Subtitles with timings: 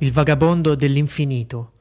[0.00, 1.72] il vagabondo dell'infinito.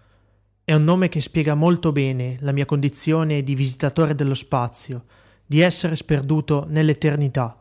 [0.63, 5.05] È un nome che spiega molto bene la mia condizione di visitatore dello spazio,
[5.45, 7.57] di essere sperduto nell'eternità,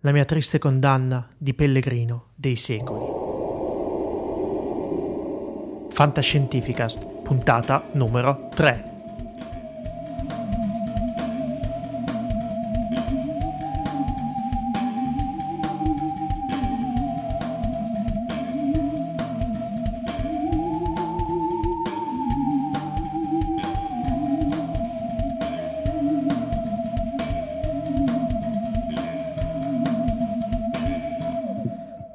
[0.00, 3.26] la mia triste condanna di pellegrino dei secoli.
[5.90, 8.87] Fantascientificast, puntata numero 3.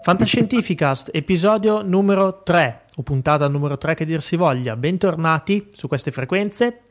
[0.03, 4.76] Fantascientificast, episodio numero 3, o puntata numero 3 che dir si voglia.
[4.76, 6.81] Bentornati su queste frequenze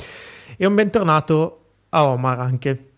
[0.56, 2.92] e un bentornato a Omar anche.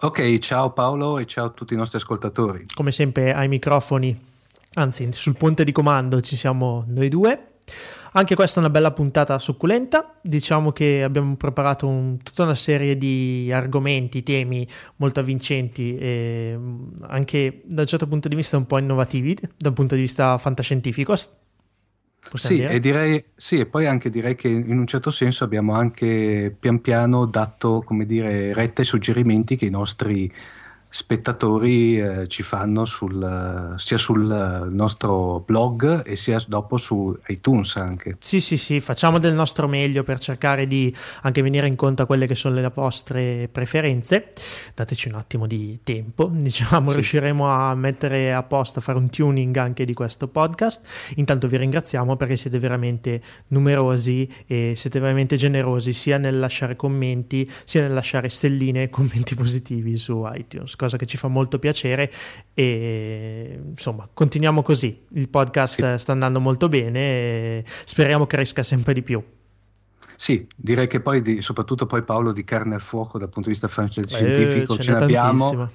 [0.00, 2.66] Ok, ciao Paolo e ciao a tutti i nostri ascoltatori.
[2.74, 4.14] Come sempre ai microfoni,
[4.74, 7.52] anzi sul ponte di comando ci siamo noi due.
[8.16, 12.96] Anche questa è una bella puntata succulenta, diciamo che abbiamo preparato un, tutta una serie
[12.96, 18.66] di argomenti, temi molto avvincenti e mm, anche da un certo punto di vista un
[18.66, 21.16] po' innovativi, da un punto di vista fantascientifico.
[22.34, 26.54] Sì e, direi, sì, e poi anche direi che in un certo senso abbiamo anche
[26.58, 30.32] pian piano dato, come dire, retta ai suggerimenti che i nostri
[30.94, 38.16] spettatori eh, ci fanno sul, sia sul nostro blog e sia dopo su iTunes anche.
[38.20, 42.28] Sì, sì, sì, facciamo del nostro meglio per cercare di anche venire incontro a quelle
[42.28, 44.30] che sono le vostre preferenze.
[44.72, 46.94] Dateci un attimo di tempo, diciamo, sì.
[46.94, 50.86] riusciremo a mettere a posto, a fare un tuning anche di questo podcast.
[51.16, 57.50] Intanto vi ringraziamo perché siete veramente numerosi e siete veramente generosi sia nel lasciare commenti
[57.64, 62.12] sia nel lasciare stelline e commenti positivi su iTunes cosa che ci fa molto piacere
[62.52, 65.98] e insomma continuiamo così, il podcast sì.
[65.98, 69.22] sta andando molto bene e speriamo cresca sempre di più.
[70.16, 73.58] Sì, direi che poi, di, soprattutto poi Paolo di carne al fuoco dal punto di
[73.58, 75.70] vista scientifico eh, ce, ce ne abbiamo.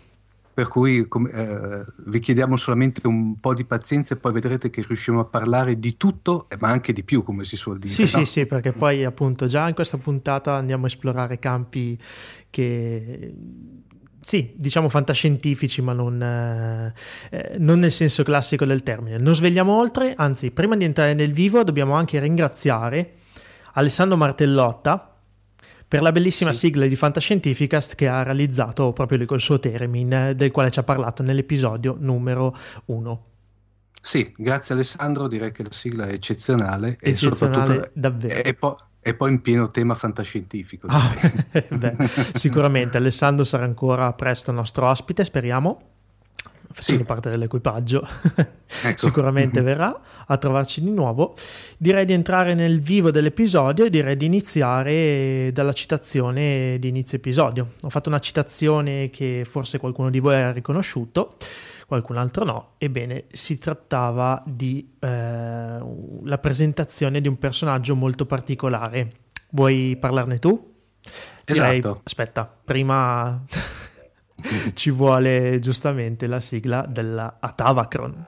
[0.53, 4.83] Per cui com- eh, vi chiediamo solamente un po' di pazienza e poi vedrete che
[4.85, 7.93] riusciamo a parlare di tutto, ma anche di più, come si suol dire.
[7.93, 8.07] Sì, no?
[8.07, 11.97] sì, sì, perché poi appunto già in questa puntata andiamo a esplorare campi
[12.49, 13.33] che
[14.29, 16.93] sì, diciamo fantascientifici, ma non, eh,
[17.31, 19.17] eh, non, nel senso classico del termine.
[19.17, 23.13] Non svegliamo oltre, anzi, prima di entrare nel vivo dobbiamo anche ringraziare
[23.73, 25.15] Alessandro Martellotta
[25.87, 26.67] per la bellissima sì.
[26.67, 30.83] sigla di Fantascientificast che ha realizzato proprio lui col suo Teremin, del quale ci ha
[30.83, 33.25] parlato nell'episodio numero 1.
[33.99, 36.99] Sì, grazie Alessandro, direi che la sigla è eccezionale.
[37.01, 38.43] Eccezionale e davvero.
[38.43, 40.87] E, poi e poi in pieno tema fantascientifico.
[40.89, 41.09] Ah,
[41.69, 41.91] beh,
[42.33, 45.81] sicuramente Alessandro sarà ancora presto nostro ospite, speriamo.
[46.71, 47.07] Facendo sì.
[47.07, 48.07] parte dell'equipaggio,
[48.83, 48.97] ecco.
[49.07, 51.33] sicuramente verrà a trovarci di nuovo.
[51.77, 57.71] Direi di entrare nel vivo dell'episodio e direi di iniziare dalla citazione di inizio episodio.
[57.81, 61.37] Ho fatto una citazione che forse qualcuno di voi ha riconosciuto
[61.89, 62.73] qualcun altro no.
[62.77, 69.11] Ebbene, si trattava di eh, la presentazione di un personaggio molto particolare.
[69.49, 70.75] Vuoi parlarne tu?
[71.43, 72.01] Direi, esatto.
[72.03, 73.43] aspetta, prima
[74.75, 78.27] ci vuole giustamente la sigla della Atavacron.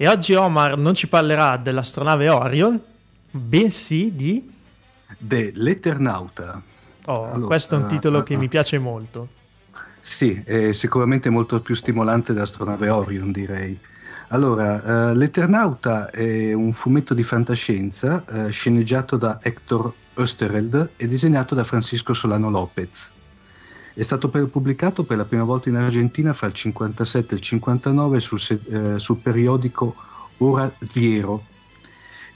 [0.00, 2.80] E oggi Omar non ci parlerà dell'astronave Orion,
[3.32, 4.48] bensì di...
[5.18, 6.62] Dell'Eternauta.
[7.06, 9.26] Oh, allora, questo è un titolo uh, che uh, mi piace molto.
[9.98, 13.76] Sì, è sicuramente molto più stimolante dell'astronave Orion, direi.
[14.28, 21.56] Allora, uh, L'Eternauta è un fumetto di fantascienza uh, sceneggiato da Hector Oesterheld e disegnato
[21.56, 23.10] da Francisco Solano Lopez.
[23.98, 28.20] È stato pubblicato per la prima volta in Argentina fra il 57 e il 59
[28.20, 28.40] sul,
[28.70, 29.96] eh, sul periodico
[30.36, 31.44] Ora Ziero.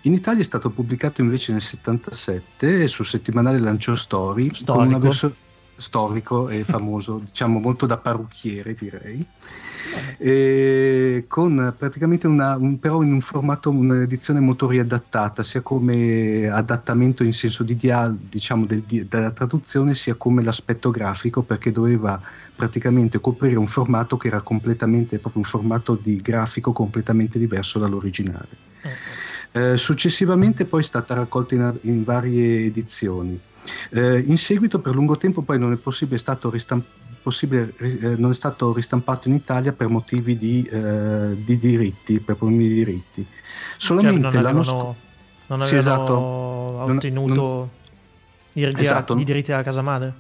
[0.00, 4.72] In Italia è stato pubblicato invece nel 77 sul settimanale Lancio Story Storico.
[4.72, 5.34] con una versione
[5.82, 9.26] storico e famoso, diciamo molto da parrucchiere direi,
[10.17, 17.25] e con praticamente una, un, però in un formato, un'edizione molto riadattata, sia come adattamento
[17.25, 22.20] in senso di dia, diciamo del, della traduzione, sia come l'aspetto grafico, perché doveva
[22.55, 28.70] praticamente coprire un formato che era completamente, proprio un formato di grafico completamente diverso dall'originale.
[28.79, 29.21] Okay.
[29.52, 33.38] Eh, successivamente poi è stata raccolta in, in varie edizioni.
[33.90, 36.87] Eh, in seguito per lungo tempo poi non è possibile, è stato, ristamp-
[37.22, 42.37] possibile, eh, non è stato ristampato in Italia per motivi di, eh, di diritti, per
[42.37, 43.26] problemi di diritti.
[43.76, 45.10] Solamente cioè, l'anno scorso...
[45.46, 46.12] Non avevano sì, esatto.
[46.14, 47.69] ottenuto non,
[48.55, 48.72] non...
[48.72, 49.16] i, esatto.
[49.16, 50.14] i diritti della casa madre?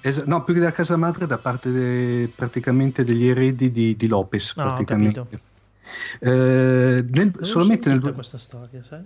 [0.00, 4.06] Es- no, più che della casa madre da parte de- praticamente degli eredi di, di
[4.06, 4.52] Lopez.
[4.56, 5.26] Ah, praticamente.
[6.20, 8.12] Eh, nel, solamente nel...
[8.12, 9.04] questa storia, sai?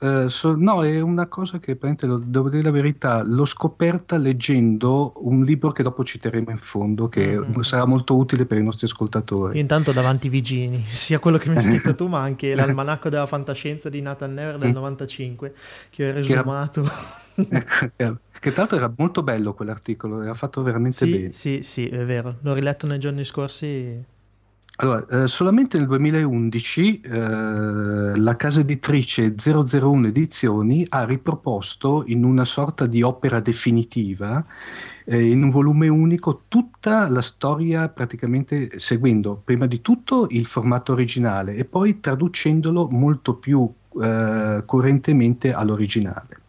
[0.00, 5.14] Uh, so, no, è una cosa che lo, devo dire la verità, l'ho scoperta leggendo
[5.16, 7.60] un libro che dopo citeremo in fondo, che mm-hmm.
[7.60, 9.56] sarà molto utile per i nostri ascoltatori.
[9.56, 13.26] Io intanto davanti vicini, sia quello che mi hai scritto tu, ma anche l'almanacco della
[13.26, 15.52] fantascienza di Nathan Never del 95,
[15.90, 16.88] che ho resumato.
[17.38, 21.32] Che, era, che tra l'altro era molto bello quell'articolo, era fatto veramente sì, bene.
[21.32, 24.04] Sì, sì, è vero, l'ho riletto nei giorni scorsi
[24.80, 32.44] allora, eh, solamente nel 2011 eh, la casa editrice 001 Edizioni ha riproposto in una
[32.44, 34.44] sorta di opera definitiva,
[35.04, 40.92] eh, in un volume unico, tutta la storia praticamente seguendo prima di tutto il formato
[40.92, 43.68] originale e poi traducendolo molto più
[44.00, 46.47] eh, coerentemente all'originale.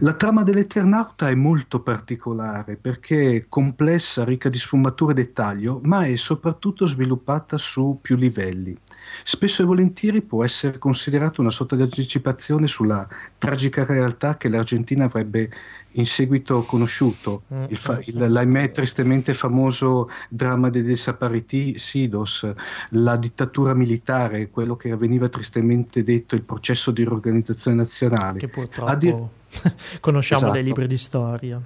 [0.00, 6.04] La trama dell'Eternauta è molto particolare perché è complessa, ricca di sfumature e dettaglio, ma
[6.04, 8.76] è soprattutto sviluppata su più livelli.
[9.24, 13.06] Spesso e volentieri può essere considerata una sorta di anticipazione sulla
[13.38, 15.50] tragica realtà che l'Argentina avrebbe
[15.92, 22.52] in seguito conosciuto, mm, il, fa- mm, il, tristemente famoso dramma dei desaparecidos,
[22.90, 28.38] la dittatura militare, quello che veniva tristemente detto il processo di riorganizzazione nazionale.
[28.38, 28.90] Che purtroppo...
[28.90, 29.28] Addir-
[30.00, 30.54] conosciamo esatto.
[30.54, 31.60] dai libri di storia.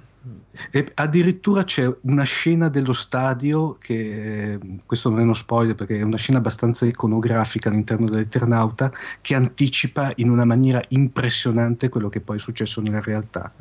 [0.71, 6.03] E addirittura c'è una scena dello stadio, che questo non è uno spoiler perché è
[6.03, 8.91] una scena abbastanza iconografica all'interno dell'Eternauta,
[9.21, 13.53] che anticipa in una maniera impressionante quello che poi è successo nella realtà.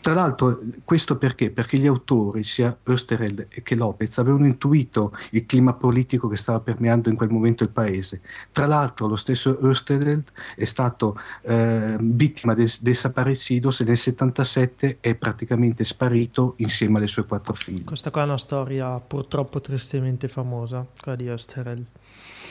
[0.00, 1.50] Tra l'altro, questo perché?
[1.50, 7.08] Perché gli autori, sia Östereld che Lopez, avevano intuito il clima politico che stava permeando
[7.08, 8.20] in quel momento il paese.
[8.50, 10.24] Tra l'altro, lo stesso Östereld
[10.56, 17.26] è stato eh, vittima dei desaparecidos e nel 77 è praticamente sparito insieme alle sue
[17.26, 17.84] quattro figlie.
[17.84, 21.86] Questa qua è una storia purtroppo tristemente famosa, quella di Östereld.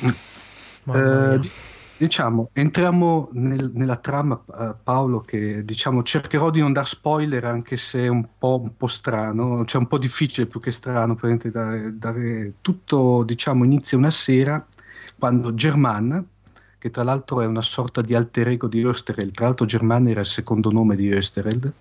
[0.90, 0.96] Mm.
[0.96, 1.40] Eh,
[1.98, 7.78] diciamo, entriamo nel, nella trama, uh, Paolo, che diciamo, cercherò di non dar spoiler anche
[7.78, 11.16] se è un po', un po strano, cioè un po' difficile più che strano,
[11.52, 14.66] dare, dare tutto, diciamo, inizia una sera
[15.20, 16.26] quando German,
[16.80, 20.22] che tra l'altro è una sorta di alter ego di Östereld, tra l'altro German era
[20.22, 21.72] il secondo nome di Östereld,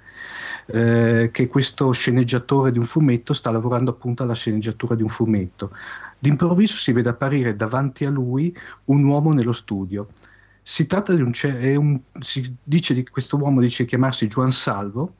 [0.66, 5.70] eh, che questo sceneggiatore di un fumetto sta lavorando appunto alla sceneggiatura di un fumetto.
[6.18, 8.54] D'improvviso si vede apparire davanti a lui
[8.86, 10.08] un uomo nello studio.
[10.62, 11.32] Si tratta di un,
[11.76, 15.14] un si dice di questo uomo dice chiamarsi Juan Salvo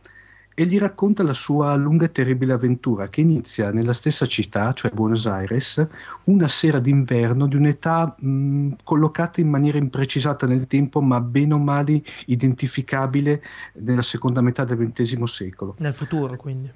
[0.60, 4.90] e gli racconta la sua lunga e terribile avventura che inizia nella stessa città, cioè
[4.90, 5.88] Buenos Aires,
[6.24, 11.58] una sera d'inverno di un'età mh, collocata in maniera imprecisata nel tempo ma bene o
[11.58, 13.42] male identificabile
[13.76, 15.76] nella seconda metà del XX secolo.
[15.78, 16.70] Nel futuro quindi.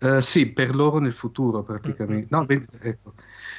[0.00, 2.28] Uh, sì, per loro nel futuro praticamente.
[2.36, 2.38] Mm-hmm.
[2.38, 3.14] No, ben, ecco.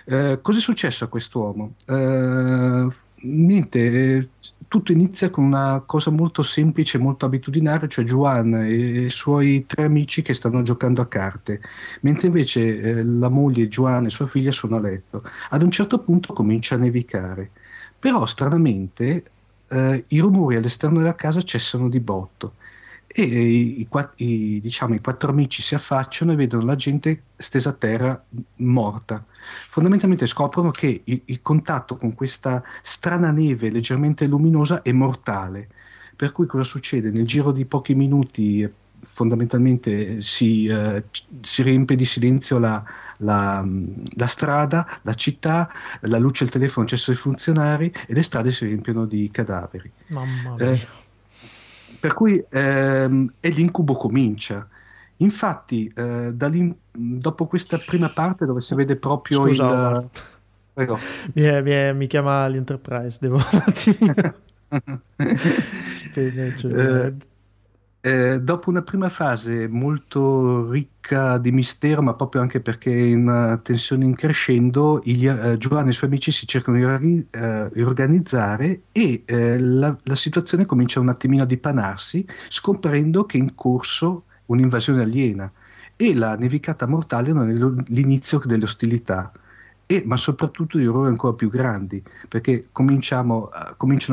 [0.06, 1.74] uh, cosa è successo a quest'uomo?
[1.88, 4.30] Uh, niente,
[4.72, 9.84] tutto inizia con una cosa molto semplice, molto abitudinaria, cioè Juan e i suoi tre
[9.84, 11.60] amici che stanno giocando a carte,
[12.04, 15.24] mentre invece eh, la moglie Juan e sua figlia sono a letto.
[15.50, 17.52] Ad un certo punto comincia a nevicare,
[18.00, 19.26] però stranamente
[19.68, 22.54] eh, i rumori all'esterno della casa cessano di botto
[23.14, 27.74] e i, i, diciamo, i, quattro amici si affacciano e vedono la gente stesa a
[27.74, 28.24] terra
[28.58, 29.24] morta.
[29.70, 35.68] Fondamentalmente scoprono che il, il contatto con questa strana neve leggermente luminosa è mortale.
[36.16, 37.10] Per cui cosa succede?
[37.10, 38.70] Nel giro di pochi minuti
[39.04, 41.04] fondamentalmente si, eh,
[41.42, 42.84] si riempie di silenzio la,
[43.18, 43.66] la,
[44.16, 45.70] la, strada, la città,
[46.02, 49.92] la luce il telefono cessano di funzionare e le strade si riempiono di cadaveri.
[50.08, 50.72] Mamma mia.
[50.72, 50.88] Eh,
[52.02, 54.68] per cui ehm, e l'incubo comincia.
[55.18, 56.34] Infatti, eh,
[56.92, 60.10] dopo questa prima parte dove si vede proprio Scusa, il...
[60.74, 60.98] Prego.
[61.34, 64.34] Mi, è, mi, è, mi, chiama l'Enterprise, devo un attimino...
[65.94, 67.14] Spegne, cioè, eh,
[68.04, 73.58] eh, dopo una prima fase molto ricca di mistero, ma proprio anche perché in una
[73.58, 79.22] tensione in crescendo, eh, Giovanni e i suoi amici si cercano di eh, riorganizzare e
[79.24, 85.04] eh, la, la, situazione comincia un attimino a dipanarsi, scoprendo che è in corso un'invasione
[85.04, 85.52] aliena.
[85.96, 89.32] E la nevicata mortale non è l'inizio delle ostilità
[89.92, 93.50] e, ma soprattutto di orrori ancora più grandi, perché cominciano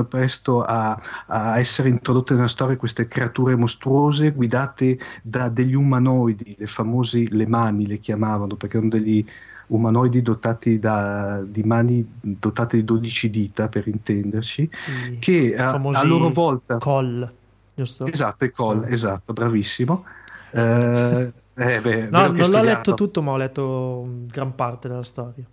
[0.09, 6.67] presto a, a, essere introdotte nella storia queste creature mostruose guidate da degli umanoidi, le
[6.67, 9.25] famosi le mani le chiamavano, perché erano degli
[9.69, 14.69] umanoidi dotati da, di mani dotate di 12 dita, per intenderci,
[15.13, 16.79] I che a, a, loro volta...
[16.79, 17.33] Col,
[17.73, 18.05] giusto?
[18.07, 18.91] Esatto, i col, ah.
[18.91, 20.05] esatto, bravissimo.
[20.51, 25.45] Eh, eh, beh, no, non l'ho letto tutto, ma ho letto gran parte della storia.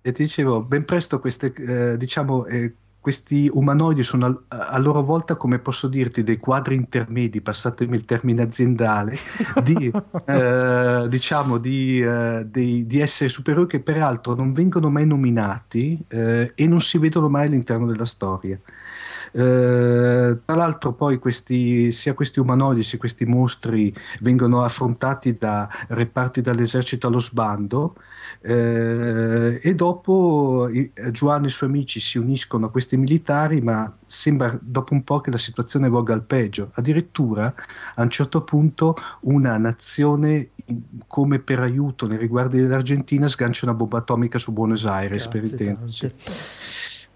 [0.00, 5.02] E ti dicevo, ben presto queste, eh, diciamo, eh, questi umanoidi sono a, a, loro
[5.02, 9.16] volta, come posso dirti, dei quadri intermedi, passatemi il termine aziendale,
[9.62, 9.90] di,
[10.26, 16.52] eh, diciamo, di, eh, di, di, esseri superiori che peraltro non vengono mai nominati eh,
[16.54, 18.58] e non si vedono mai all'interno della storia.
[19.32, 26.40] Eh, tra l'altro poi questi, sia questi umanoidi sia questi mostri vengono affrontati da reparti
[26.40, 27.96] dall'esercito allo sbando
[28.40, 30.68] eh, e dopo
[31.10, 35.20] Giovanni e i suoi amici si uniscono a questi militari ma sembra dopo un po'
[35.20, 36.70] che la situazione voglia al peggio.
[36.74, 37.54] Addirittura
[37.94, 40.50] a un certo punto una nazione
[41.06, 45.50] come per aiuto nei riguardi dell'Argentina sgancia una bomba atomica su Buenos Aires Grazie, per
[45.50, 46.14] intenderci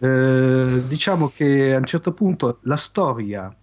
[0.02, 3.54] eh, diciamo che a un certo punto la storia,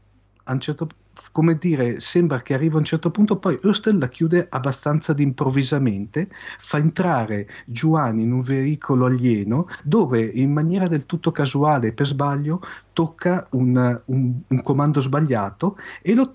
[0.59, 0.87] certo,
[1.33, 6.29] come dire, sembra che arriva a un certo punto, poi Hustel la chiude abbastanza improvvisamente,
[6.59, 12.61] fa entrare Giovanni in un veicolo alieno dove in maniera del tutto casuale, per sbaglio,
[12.93, 16.31] tocca un, un, un comando sbagliato e lo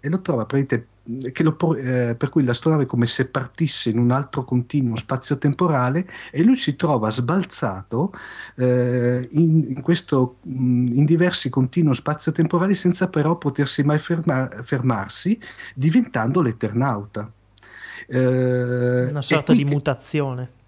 [0.00, 4.10] e lo trova praticamente lo, eh, per cui l'astronave è come se partisse in un
[4.10, 8.12] altro continuo spazio-temporale e lui si trova sbalzato
[8.56, 15.38] eh, in, in, questo, in, diversi continui spazio-temporali senza però potersi mai ferma, fermarsi,
[15.74, 17.30] diventando l'Eternauta.
[18.06, 20.62] Eh, Una sorta di mutazione.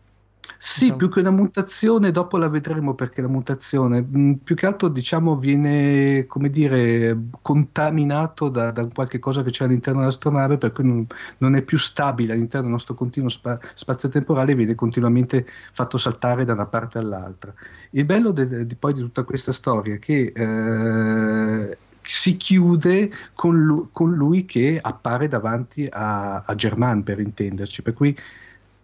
[0.58, 0.98] Sì, diciamo.
[0.98, 4.88] più che una mutazione, dopo la vedremo perché la mutazione, mh, mm, più che altro
[4.88, 10.84] diciamo viene, come dire, contaminato da, da qualche cosa che c'è all'interno dell'astronave, per cui
[10.84, 11.06] non,
[11.38, 16.44] non è più stabile all'interno del nostro continuo spa- spazio-temporale e viene continuamente fatto saltare
[16.44, 17.52] da una parte all'altra.
[17.90, 23.56] Il bello de- de- poi di tutta questa storia è che eh, si chiude con
[23.62, 28.16] lui, con lui, che appare davanti a, a Germain, per intenderci, per cui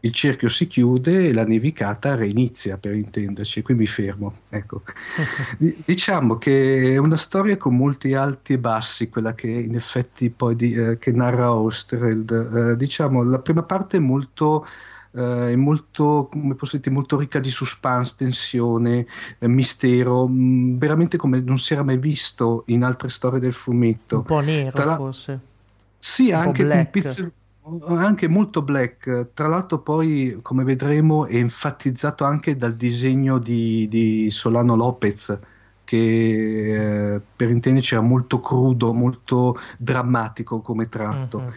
[0.04, 4.34] il cerchio si chiude e la nevicata reinizia per intenderci, qui mi fermo.
[4.48, 4.82] Ecco.
[5.84, 10.56] diciamo che è una storia con molti alti e bassi, quella che in effetti poi
[10.56, 12.30] di, eh, che narra Ostreld.
[12.72, 14.66] Eh, diciamo, la prima parte è molto...
[15.14, 19.06] È molto, dire, molto ricca di suspense, tensione,
[19.40, 23.52] eh, mistero, mh, mm, veramente come non si era mai visto in altre storie del
[23.52, 24.16] fumetto.
[24.16, 24.96] Un po' nero la...
[24.96, 25.40] forse.
[25.98, 27.30] Sì, un anche un pizzo,
[27.86, 34.30] anche molto black, tra l'altro poi come vedremo è enfatizzato anche dal disegno di, di
[34.30, 35.38] Solano Lopez
[35.84, 41.38] che eh, per intenderci era molto crudo, molto drammatico come tratto.
[41.38, 41.52] Uh-huh.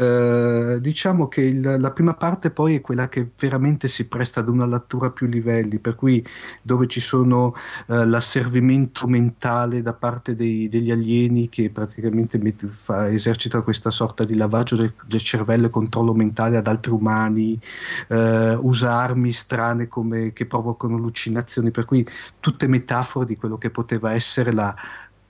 [0.00, 4.48] Eh, diciamo che il, la prima parte poi è quella che veramente si presta ad
[4.48, 6.24] una lettura a più livelli, per cui
[6.62, 13.10] dove ci sono uh, l'asservimento mentale da parte dei, degli alieni che praticamente met- fa,
[13.10, 17.60] esercita questa sorta di lavaggio del, del, cervello e controllo mentale ad altri umani,
[18.08, 18.16] uh,
[18.62, 22.06] usa armi strane come, che provocano allucinazioni, per cui
[22.40, 24.74] tutte metafore di quello che poteva essere la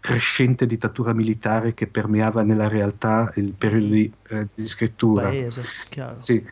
[0.01, 5.25] crescente dittatura militare che permeava nella realtà il periodo di, eh, di scrittura.
[5.25, 5.63] Paese,
[6.19, 6.45] sì.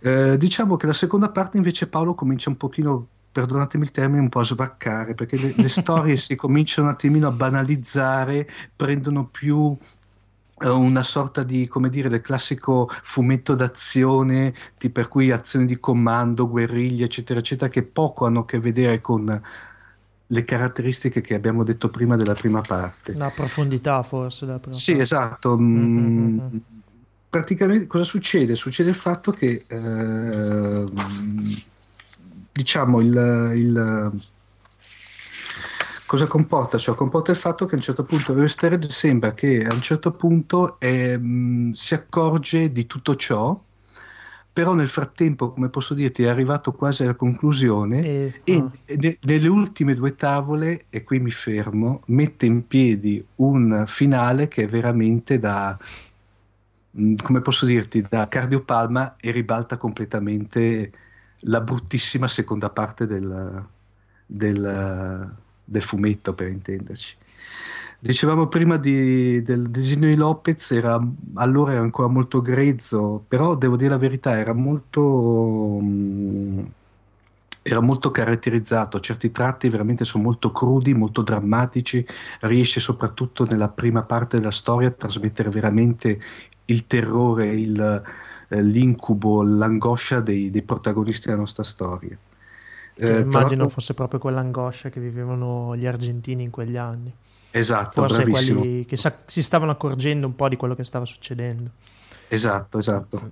[0.00, 4.28] eh, diciamo che la seconda parte invece Paolo comincia un pochino, perdonatemi il termine, un
[4.28, 9.76] po' a svaccare, perché le, le storie si cominciano un attimino a banalizzare, prendono più
[10.58, 14.54] eh, una sorta di, come dire, del classico fumetto d'azione,
[14.90, 19.40] per cui azioni di comando, guerriglie, eccetera, eccetera, che poco hanno a che vedere con
[20.28, 23.14] le caratteristiche che abbiamo detto prima della prima parte.
[23.14, 24.46] La profondità forse.
[24.46, 25.02] Della sì, parte.
[25.02, 25.58] esatto.
[25.58, 26.56] Mm-hmm.
[27.28, 28.54] Praticamente cosa succede?
[28.54, 30.84] Succede il fatto che eh,
[32.52, 34.12] diciamo il, il
[36.06, 36.94] cosa comporta ciò?
[36.94, 40.80] Comporta il fatto che a un certo punto Östered sembra che a un certo punto
[40.80, 41.20] eh,
[41.72, 43.60] si accorge di tutto ciò
[44.56, 48.72] però nel frattempo, come posso dirti, è arrivato quasi alla conclusione eh, e oh.
[48.86, 54.62] ne, nelle ultime due tavole, e qui mi fermo, mette in piedi un finale che
[54.62, 55.78] è veramente da,
[56.98, 60.90] mm, come posso dirti, da cardiopalma e ribalta completamente
[61.40, 63.62] la bruttissima seconda parte del,
[64.24, 65.34] del,
[65.64, 67.16] del fumetto, per intenderci.
[68.06, 71.00] Dicevamo prima di, del disegno di Lopez, era,
[71.34, 75.78] allora era ancora molto grezzo, però devo dire la verità, era molto...
[75.80, 76.60] Mm,
[77.62, 82.06] era molto caratterizzato, certi tratti veramente sono molto crudi, molto drammatici,
[82.42, 86.20] riesce soprattutto nella prima parte della storia a trasmettere veramente
[86.66, 88.02] il terrore, il,
[88.48, 92.16] eh, l'incubo, l'angoscia dei, dei, protagonisti della nostra storia.
[92.94, 97.12] Eh, immagino fosse proprio quell'angoscia che vivevano gli argentini in quegli anni.
[97.58, 98.60] Esatto, Forse bravissimo.
[98.60, 101.70] quelli che sa- si stavano accorgendo un po' di quello che stava succedendo.
[102.28, 103.30] Esatto, esatto.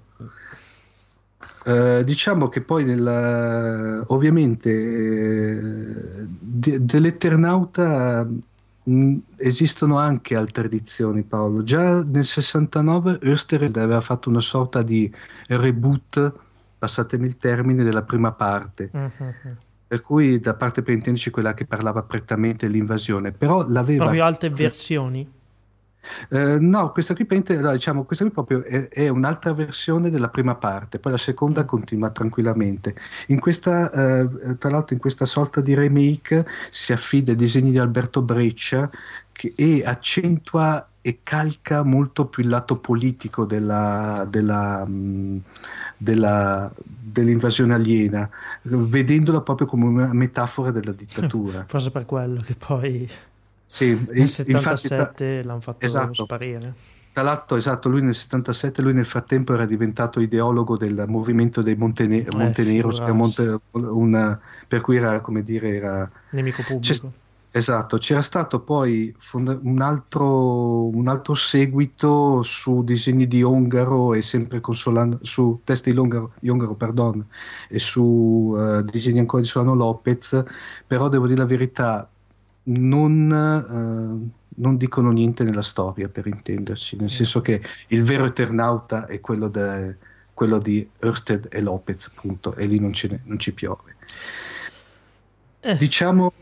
[1.66, 11.22] Eh, diciamo che poi nella, ovviamente eh, de, dell'Eternauta mh, mm, esistono anche altre edizioni
[11.22, 15.10] Paolo già nel 69 Östereld aveva fatto una sorta di
[15.48, 16.32] reboot
[16.78, 19.56] passatemi il termine della prima parte uh-huh.
[19.94, 24.50] Per cui da parte per intenderci quella che parlava prettamente dell'invasione però l'aveva proprio altre
[24.50, 25.30] versioni
[26.28, 30.54] eh, no, questa qui, no, diciamo, questa qui proprio è, è, un'altra versione della prima
[30.54, 31.66] parte, poi la seconda mm.
[31.66, 32.94] continua tranquillamente.
[33.28, 37.78] In questa, eh, tra l'altro, in questa sorta di remake si affida ai disegni di
[37.78, 38.90] Alberto Breccia
[39.34, 45.36] che, e accentua e calca molto più il lato politico della, della, mm,
[45.98, 48.26] della, dell'invasione aliena,
[48.62, 51.66] vedendola proprio come una metafora della dittatura.
[51.68, 53.06] Forse per quello che poi
[53.66, 56.24] sì, nel 77 infatti, l'hanno fatto esatto.
[56.24, 56.74] sparire.
[57.12, 61.76] Tra l'altro, esatto, lui nel 77, lui nel frattempo era diventato ideologo del movimento dei
[61.76, 66.10] Montene- eh, Montenegro, Monte- una, per cui era, come dire, era...
[66.30, 67.12] Nemico pubblico.
[67.56, 74.58] Esatto, c'era stato poi un altro, un altro, seguito su disegni di Ongaro e sempre
[74.58, 77.24] consolando, su testi di Ongaro, di Ongaro pardon,
[77.68, 80.42] e su uh, disegni ancora di Solano Lopez,
[80.84, 82.10] però devo dire la verità,
[82.64, 89.06] non, eh, non, dicono niente nella storia, per intenderci, nel senso che il vero Eternauta
[89.06, 89.96] è quello, de,
[90.34, 93.94] quello di Ørsted e Lopez, appunto, e lì non, ne, non ci piove.
[95.60, 95.76] Eh.
[95.76, 96.32] Diciamo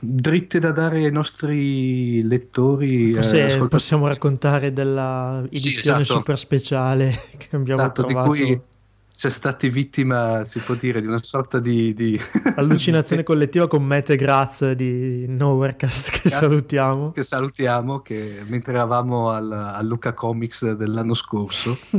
[0.00, 3.12] dritte da dare ai nostri lettori.
[3.12, 6.18] Forse eh, possiamo raccontare della edizione sì, esatto.
[6.18, 8.32] super speciale che abbiamo esatto, trovato.
[8.32, 8.60] Di cui
[9.10, 11.92] sei stati vittima, si può dire, di una sorta di...
[11.92, 12.18] di...
[12.56, 17.12] Allucinazione collettiva con Mete Graz di Nowherecast che salutiamo.
[17.12, 21.78] Che salutiamo, che mentre eravamo al, al Luca Comics dell'anno scorso...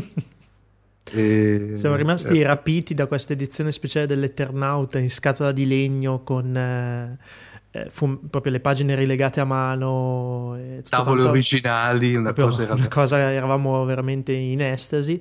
[1.13, 1.73] e...
[1.75, 6.57] Siamo rimasti eh, rapiti da questa edizione speciale dell'Eternauta in scatola di legno con...
[6.57, 12.73] Eh eh, fu proprio le pagine rilegate a mano, tavole originali, una cosa, era...
[12.73, 15.19] una cosa, eravamo veramente in estasi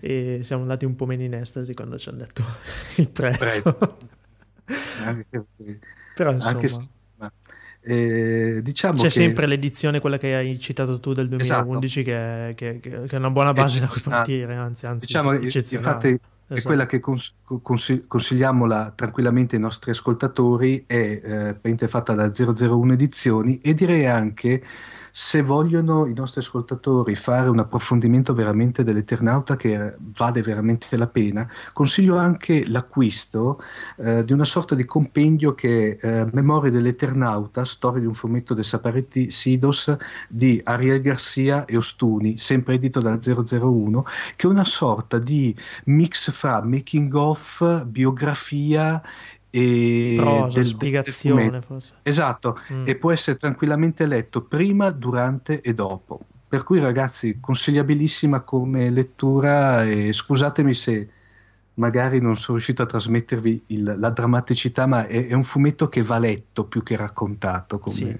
[0.00, 2.42] e siamo andati un po' meno in estasi quando ci hanno detto
[2.96, 3.98] il prezzo.
[5.04, 5.44] anche,
[6.14, 6.54] Però insomma...
[6.54, 7.30] Anche se, ma,
[7.82, 9.10] eh, diciamo C'è che...
[9.10, 12.54] sempre l'edizione, quella che hai citato tu del 2011, esatto.
[12.54, 16.18] che, che, che, è una buona base da cui partire, anzi, anzi diciamo, infatti
[16.54, 16.66] Esatto.
[16.66, 21.54] quella che cons- cons- consigliamo tranquillamente ai nostri ascoltatori, è eh,
[21.86, 24.60] fatta da 001 Edizioni e direi anche
[25.10, 31.48] se vogliono i nostri ascoltatori fare un approfondimento veramente dell'Eternauta che vale veramente la pena,
[31.72, 33.60] consiglio anche l'acquisto
[33.96, 38.54] eh, di una sorta di compendio che è eh, Memorie dell'Eternauta, storia di un fumetto
[38.54, 39.94] del Saparetti Sidos
[40.28, 44.04] di Ariel Garcia e Ostuni, sempre edito da 001,
[44.36, 49.02] che è una sorta di mix fra making of, biografia
[49.50, 51.94] e Prosa, del, spiegazione del forse.
[52.02, 52.84] Esatto, mm.
[52.86, 56.20] e può essere tranquillamente letto prima, durante e dopo.
[56.48, 61.08] Per cui ragazzi, consigliabilissima come lettura e scusatemi se
[61.74, 66.02] magari non sono riuscito a trasmettervi il, la drammaticità, ma è, è, un fumetto che
[66.02, 67.78] va letto più che raccontato.
[67.78, 67.94] Come...
[67.94, 68.16] Sì.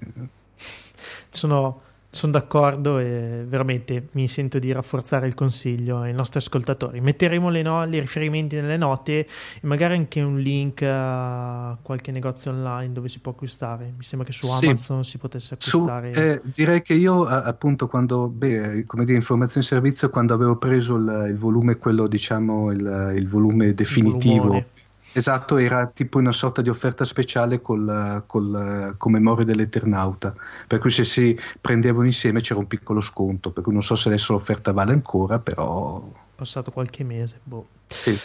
[1.29, 1.81] Sono
[2.13, 6.99] sono d'accordo e veramente mi sento di rafforzare il consiglio ai nostri ascoltatori.
[6.99, 9.27] Metteremo le no- i riferimenti nelle note e
[9.61, 13.93] magari anche un link a qualche negozio online dove si può acquistare.
[13.97, 14.65] Mi sembra che su sì.
[14.65, 16.13] Amazon si potesse acquistare.
[16.13, 20.57] Su, eh, direi che io appunto quando, beh, come dire, informazione e servizio, quando avevo
[20.57, 24.55] preso il, il volume, quello diciamo il, il volume definitivo.
[24.57, 24.65] Il
[25.13, 30.33] Esatto, era tipo una sorta di offerta speciale col, col, con memoria dell'Eternauta,
[30.67, 34.07] per cui se si prendevano insieme c'era un piccolo sconto, per cui non so se
[34.07, 36.01] adesso l'offerta vale ancora, però...
[36.35, 37.67] Passato qualche mese, boh.
[37.87, 38.17] Sì.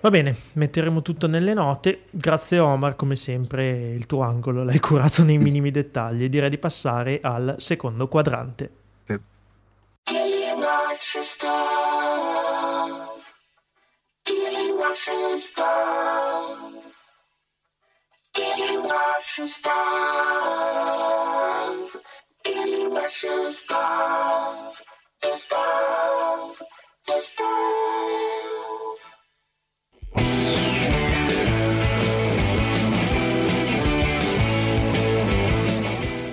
[0.00, 2.02] Va bene, metteremo tutto nelle note.
[2.10, 6.28] Grazie Omar, come sempre il tuo angolo l'hai curato nei minimi dettagli.
[6.28, 8.70] Direi di passare al secondo quadrante.
[9.06, 9.18] Sì
[14.84, 15.08] watch
[15.56, 16.74] down?
[18.34, 20.76] Did he watch his stars?
[22.44, 23.24] Did he watch.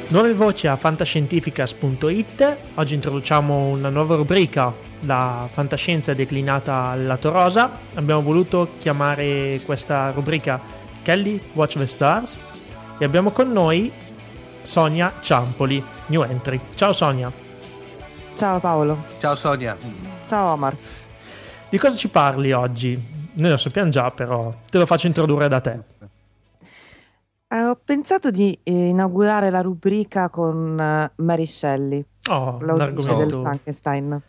[0.10, 7.70] Nuove voci a fantascientificas.it, oggi introduciamo una nuova rubrica la fantascienza declinata al lato rosa.
[7.96, 10.60] Abbiamo voluto chiamare questa rubrica
[11.02, 12.40] Kelly Watch the Stars
[12.98, 13.92] e abbiamo con noi
[14.64, 16.60] Sonia Ciampoli, new entry.
[16.76, 17.32] Ciao Sonia.
[18.36, 19.06] Ciao Paolo.
[19.20, 19.76] Ciao Sonia.
[20.28, 20.76] Ciao Omar.
[21.70, 23.00] Di cosa ci parli oggi?
[23.34, 25.80] Noi lo sappiamo già, però te lo faccio introdurre da te.
[27.48, 33.30] Eh, ho pensato di eh, inaugurare la rubrica con eh, Mary Shelley, Oh, l'autrice del
[33.32, 34.22] Frankenstein.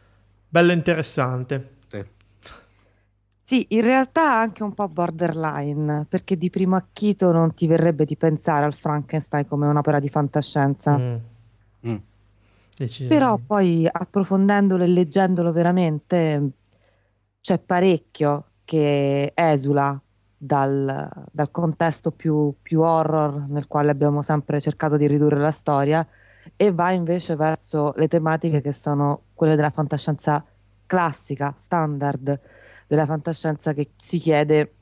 [0.53, 1.77] Bello interessante.
[1.89, 2.05] Sì.
[3.45, 8.17] Sì, in realtà anche un po' borderline, perché di primo acchito non ti verrebbe di
[8.17, 10.99] pensare al Frankenstein come un'opera di fantascienza.
[10.99, 11.17] Mm,
[11.85, 11.97] Mm.
[13.09, 16.51] Però poi approfondendolo e leggendolo veramente
[17.41, 20.01] c'è parecchio che esula
[20.37, 26.07] dal, dal contesto più, più horror nel quale abbiamo sempre cercato di ridurre la storia
[26.57, 30.45] e va invece verso le tematiche che sono quelle della fantascienza
[30.87, 32.41] classica, standard,
[32.87, 34.75] della fantascienza che si chiede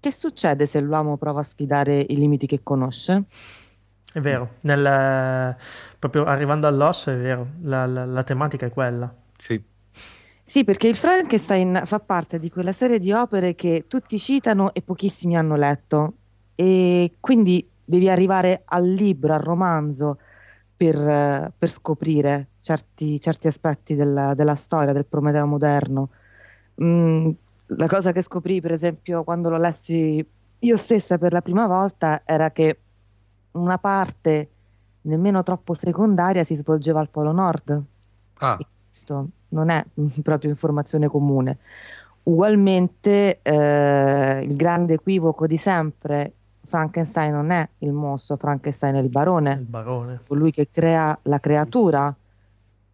[0.00, 3.24] che succede se l'uomo prova a sfidare i limiti che conosce.
[4.12, 5.56] È vero, nel-
[5.98, 9.12] proprio arrivando all'osso è vero, la, la- la tematica è quella.
[9.36, 9.62] Sì.
[10.44, 14.82] Sì, perché il Frankenstein fa parte di quella serie di opere che tutti citano e
[14.82, 16.14] pochissimi hanno letto.
[16.56, 20.18] E quindi devi arrivare al libro, al romanzo,
[20.80, 26.08] per, per scoprire certi, certi aspetti della, della storia, del Prometeo moderno.
[26.82, 27.30] Mm,
[27.66, 30.26] la cosa che scoprì, per esempio, quando lo lessi
[30.62, 32.78] io stessa per la prima volta, era che
[33.52, 34.48] una parte
[35.02, 37.82] nemmeno troppo secondaria si svolgeva al Polo Nord
[38.38, 39.84] Ah, questo non è
[40.22, 41.58] proprio informazione comune.
[42.22, 46.32] Ugualmente, eh, il grande equivoco di sempre,
[46.70, 50.20] Frankenstein non è il mostro, Frankenstein è il Il barone, barone.
[50.26, 52.14] colui che crea la creatura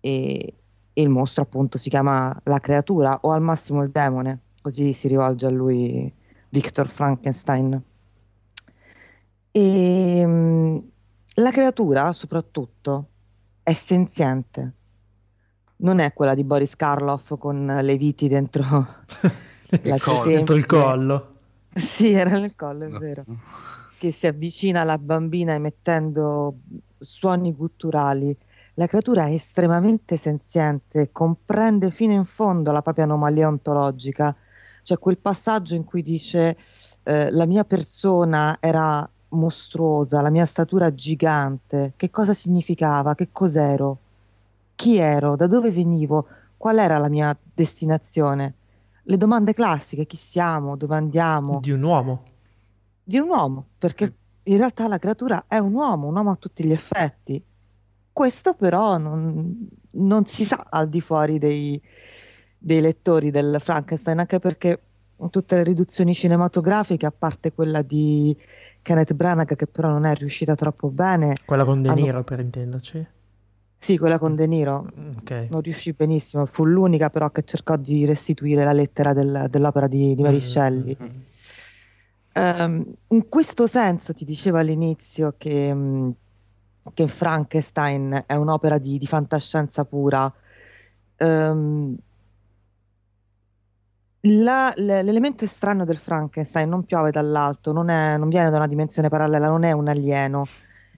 [0.01, 0.55] e,
[0.93, 5.07] e il mostro appunto si chiama la creatura o al massimo il demone, così si
[5.07, 6.13] rivolge a lui
[6.49, 7.81] Victor Frankenstein.
[9.53, 10.79] E, mm,
[11.37, 13.07] la creatura soprattutto
[13.63, 14.73] è senziente
[15.79, 18.65] non è quella di Boris Karloff con le viti dentro
[19.83, 20.31] la collo.
[20.31, 21.29] Dentro il collo.
[21.81, 22.99] Sì, era nel collo, è no.
[22.99, 23.25] vero.
[23.99, 26.59] Che si avvicina alla bambina emettendo
[26.99, 28.37] suoni gutturali.
[28.75, 34.35] La creatura è estremamente senziente, comprende fino in fondo la propria anomalia ontologica.
[34.83, 36.57] C'è quel passaggio in cui dice
[37.03, 41.95] eh, la mia persona era mostruosa, la mia statura gigante.
[41.97, 43.15] Che cosa significava?
[43.15, 43.99] Che cos'ero?
[44.75, 45.37] Chi ero?
[45.37, 46.27] Da dove venivo?
[46.57, 48.55] Qual era la mia destinazione?
[49.09, 50.77] Le domande classiche, chi siamo?
[50.77, 51.61] Dove andiamo?
[51.61, 52.23] Di un uomo.
[53.05, 56.65] Di un uomo, perché in realtà la creatura è un uomo, un uomo a tutti
[56.65, 57.41] gli effetti.
[58.13, 61.81] Questo però non, non si sa al di fuori dei,
[62.59, 64.81] dei lettori del Frankenstein, anche perché
[65.31, 68.37] tutte le riduzioni cinematografiche, a parte quella di
[68.83, 72.41] Kenneth Branagh, che però non è riuscita troppo bene, Quella con De Hanno- Niro, per
[72.41, 73.07] intenderci.
[73.87, 74.85] Sì, quella con De Niro,
[75.19, 75.47] Ok.
[75.51, 80.17] non riuscì benissimo, fu l'unica però che cercò di restituire la lettera del- dell'opera di,
[80.17, 80.97] di Mary Mm, Shelley.
[81.01, 81.21] mm, mm.
[82.33, 86.15] Ehm, in questo senso ti dicevo all'inizio che, mh,
[86.95, 90.33] che Frankenstein è un'opera di, di fantascienza pura.
[91.19, 91.97] Ehm,
[94.29, 99.09] la- l'elemento estraneo del Frankenstein non piove dall'alto, non è- non viene da una dimensione
[99.09, 100.45] parallela, non è un alieno.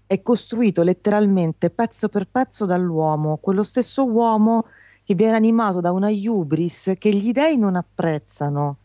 [0.09, 4.65] È costruito letteralmente pezzo per pezzo dall'uomo, quello stesso uomo
[5.05, 8.79] che viene animato da una hubris che gli dei non apprezzano,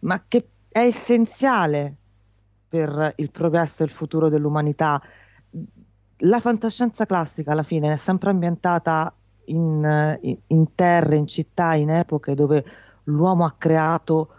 [0.00, 1.94] ma che è essenziale
[2.68, 5.00] per il progresso e il futuro dell'umanità.
[6.18, 11.90] La fantascienza classica alla fine è sempre ambientata in, in- in terre, in città, in
[11.90, 12.64] epoche dove
[13.04, 14.30] l'uomo ha creato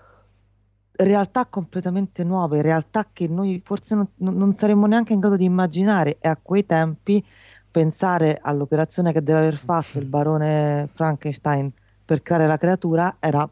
[0.97, 6.17] realtà completamente nuove, realtà che noi forse non, non- saremmo neanche in grado di immaginare
[6.19, 7.23] e a quei tempi
[7.69, 11.71] pensare all'operazione che deve aver fatto il barone Frankenstein
[12.03, 13.47] per creare la creatura era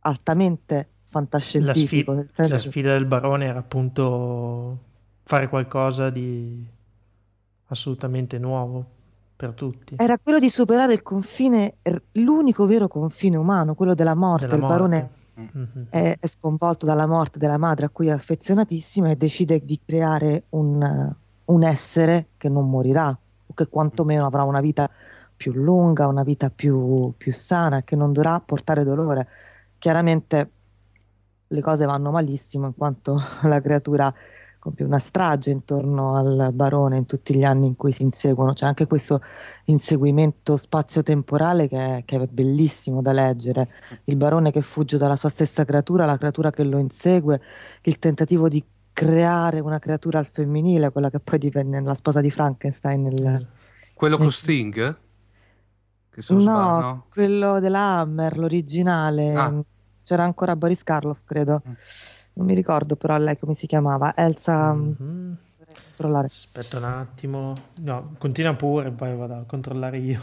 [0.00, 2.12] altamente La, fantascientifico.
[2.12, 4.78] sfi- nel senso la sfida del barone era appunto
[5.24, 6.64] fare qualcosa di
[7.66, 8.84] assolutamente nuovo
[9.34, 9.96] per tutti.
[9.98, 11.76] Era quello di superare il confine,
[12.12, 14.46] l'unico vero confine umano, quello della morte.
[14.46, 15.86] Della il barone Mhm.
[15.90, 20.44] è, è sconvolto dalla morte della madre a cui è affezionatissimo e decide di creare
[20.50, 24.90] un, un essere che non morirà, o che quantomeno avrà una vita
[25.36, 29.28] più lunga, una vita più, più sana, che non dovrà portare dolore.
[29.78, 30.50] Chiaramente
[31.46, 34.12] le cose vanno malissimo in quanto la creatura
[34.58, 38.52] compie una strage intorno al barone in tutti gli anni in cui si inseguono.
[38.52, 39.22] C'è anche questo
[39.64, 43.68] inseguimento spazio-temporale che è, che è bellissimo da leggere.
[44.04, 47.40] Il barone che fugge dalla sua stessa creatura, la creatura che lo insegue,
[47.82, 52.30] il tentativo di creare una creatura al femminile, quella che poi divenne la sposa di
[52.30, 53.02] Frankenstein.
[53.02, 53.48] Nel,
[53.94, 54.96] Quello con Sting?
[56.10, 59.32] Che no, sbaglio, no, quello della Hammer, l'originale.
[59.34, 59.54] Ah.
[60.02, 61.62] C'era ancora Boris Karloff, credo.
[61.68, 61.72] Mm
[62.38, 64.72] non mi ricordo però lei come si chiamava, Elsa...
[64.72, 65.32] Mm-hmm.
[66.00, 70.20] Aspetta un attimo, no, continua pure, poi vado a controllare io.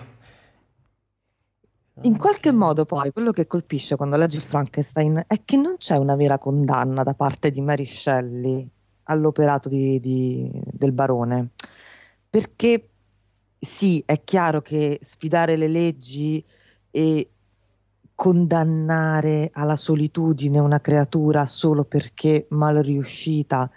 [2.04, 6.16] In qualche modo poi quello che colpisce quando leggi Frankenstein è che non c'è una
[6.16, 8.68] vera condanna da parte di Mary Shelley
[9.04, 11.50] all'operato di, di, del barone,
[12.30, 12.90] perché
[13.60, 16.44] sì, è chiaro che sfidare le leggi
[16.90, 17.30] e
[18.16, 23.70] condannare alla solitudine una creatura solo perché mal riuscita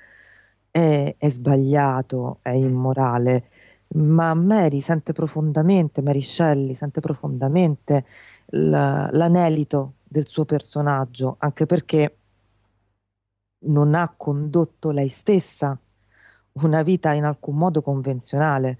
[0.70, 3.50] è, è sbagliato, è immorale,
[3.94, 8.04] ma Mary sente profondamente, Mary Shelley sente profondamente
[8.50, 12.16] l'anelito del suo personaggio, anche perché
[13.60, 15.76] non ha condotto lei stessa
[16.52, 18.78] una vita in alcun modo convenzionale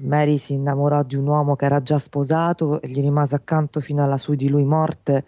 [0.00, 4.02] Mary si innamorò di un uomo che era già sposato e gli rimase accanto fino
[4.02, 5.24] alla sua di lui morte,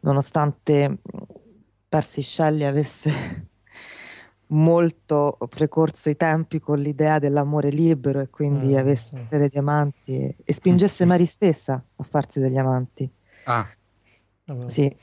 [0.00, 0.98] nonostante
[1.88, 3.12] Percy Shelley avesse
[4.48, 9.58] molto precorso i tempi con l'idea dell'amore libero e quindi mm, avesse una serie di
[9.58, 13.08] amanti e, e spingesse Mary stessa a farsi degli amanti.
[13.44, 13.68] Ah.
[14.66, 14.96] Sì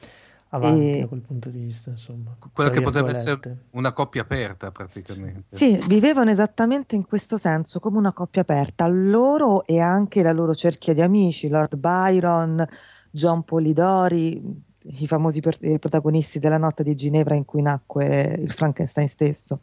[0.50, 1.00] avanti e...
[1.02, 2.36] da quel punto di vista, insomma.
[2.54, 5.56] Quella che potrebbe essere una coppia aperta praticamente.
[5.56, 10.54] Sì, vivevano esattamente in questo senso, come una coppia aperta, loro e anche la loro
[10.56, 12.66] cerchia di amici, Lord Byron,
[13.12, 18.52] John Polidori, i famosi per- i protagonisti della notte di Ginevra in cui nacque il
[18.52, 19.62] Frankenstein stesso.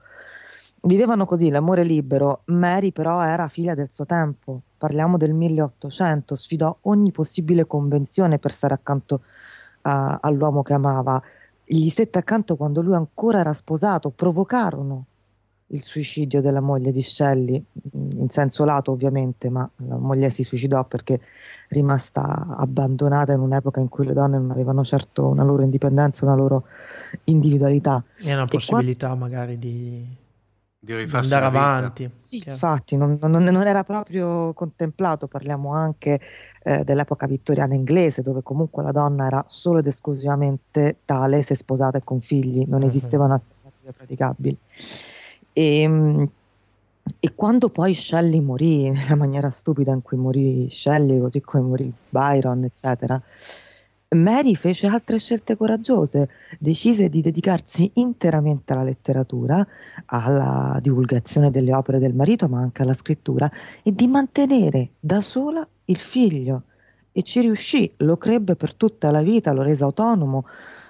[0.83, 6.77] Vivevano così l'amore libero, Mary però era figlia del suo tempo, parliamo del 1800, sfidò
[6.83, 9.21] ogni possibile convenzione per stare accanto a
[9.85, 11.21] a, all'uomo che amava,
[11.65, 15.07] gli stette accanto quando lui ancora era sposato, provocarono
[15.69, 20.85] il suicidio della moglie di Shelley, in senso lato ovviamente, ma la moglie si suicidò
[20.85, 21.21] perché
[21.69, 26.35] rimasta abbandonata in un'epoca in cui le donne non avevano certo una loro indipendenza, una
[26.35, 26.65] loro
[27.25, 28.03] individualità.
[28.19, 29.17] E una possibilità qua...
[29.17, 30.07] magari di,
[30.85, 32.11] di andare avanti.
[32.19, 36.21] Sì, infatti, non, non, non, era proprio contemplato, parliamo anche
[36.63, 41.99] eh, dell'epoca vittoriana inglese, dove comunque la donna era solo ed esclusivamente tale se sposata
[41.99, 42.89] e con figli, non uh-huh.
[42.89, 44.59] esistevano alternative praticabili.
[45.53, 46.29] E, ehm,
[47.21, 51.93] e quando poi Shelley morì, nella maniera stupida in cui morì Shelley, così come morì
[52.09, 53.21] Byron, eccetera,
[54.15, 59.67] Mary fece altre scelte coraggiose, decise di dedicarsi interamente alla letteratura,
[60.07, 63.51] alla divulgazione delle opere del marito, ma anche alla scrittura,
[63.83, 66.63] e di mantenere da sola il figlio.
[67.13, 70.47] E ci riuscì, lo crebbe per tutta la vita, lo rese autonomo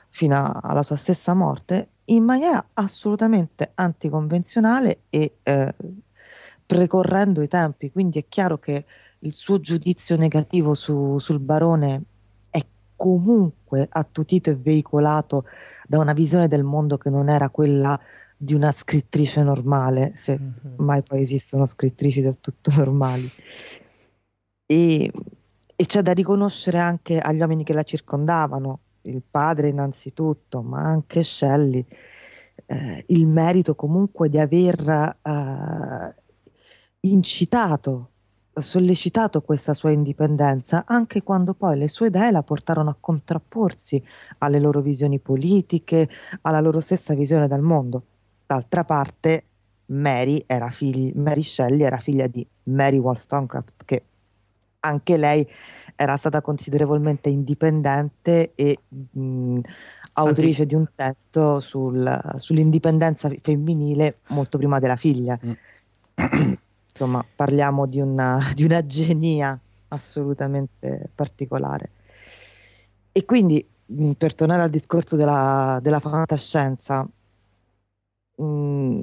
[0.08, 5.74] fino alla sua stessa morte, in maniera assolutamente anticonvenzionale e eh,
[6.64, 7.90] precorrendo i tempi.
[7.90, 8.84] Quindi è chiaro che
[9.20, 12.02] il suo giudizio negativo su, sul barone
[12.96, 15.44] comunque attutito e veicolato
[15.86, 17.98] da una visione del mondo che non era quella
[18.36, 20.74] di una scrittrice normale, se mm-hmm.
[20.76, 23.28] mai poi esistono scrittrici del tutto normali.
[24.66, 25.12] E,
[25.76, 31.22] e c'è da riconoscere anche agli uomini che la circondavano, il padre innanzitutto, ma anche
[31.22, 31.84] Shelley,
[32.66, 36.14] eh, il merito comunque di aver eh,
[37.00, 38.10] incitato
[38.60, 44.02] sollecitato questa sua indipendenza anche quando poi le sue idee la portarono a contrapporsi
[44.38, 46.08] alle loro visioni politiche,
[46.42, 48.02] alla loro stessa visione del mondo.
[48.46, 49.44] D'altra parte,
[49.86, 54.02] Mary, era figli, Mary Shelley era figlia di Mary Wollstonecraft, che
[54.80, 55.46] anche lei
[55.96, 59.58] era stata considerevolmente indipendente e mh,
[60.14, 60.66] autrice Anti...
[60.66, 65.38] di un testo sul, sull'indipendenza femminile molto prima della figlia.
[66.94, 67.02] Mm.
[67.02, 71.90] insomma parliamo di una, di una genia assolutamente particolare.
[73.12, 77.06] E quindi, mm, per tornare al discorso della, della fantascienza,
[78.36, 79.02] mh, mm,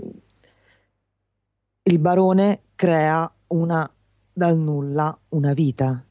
[1.84, 3.90] il barone crea una,
[4.32, 6.04] dal nulla una vita.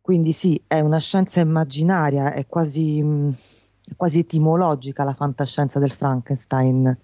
[0.00, 3.30] Quindi sì, è una scienza immaginaria, è quasi, mh, mm,
[3.96, 6.96] quasi etimologica la fantascienza del Frankenstein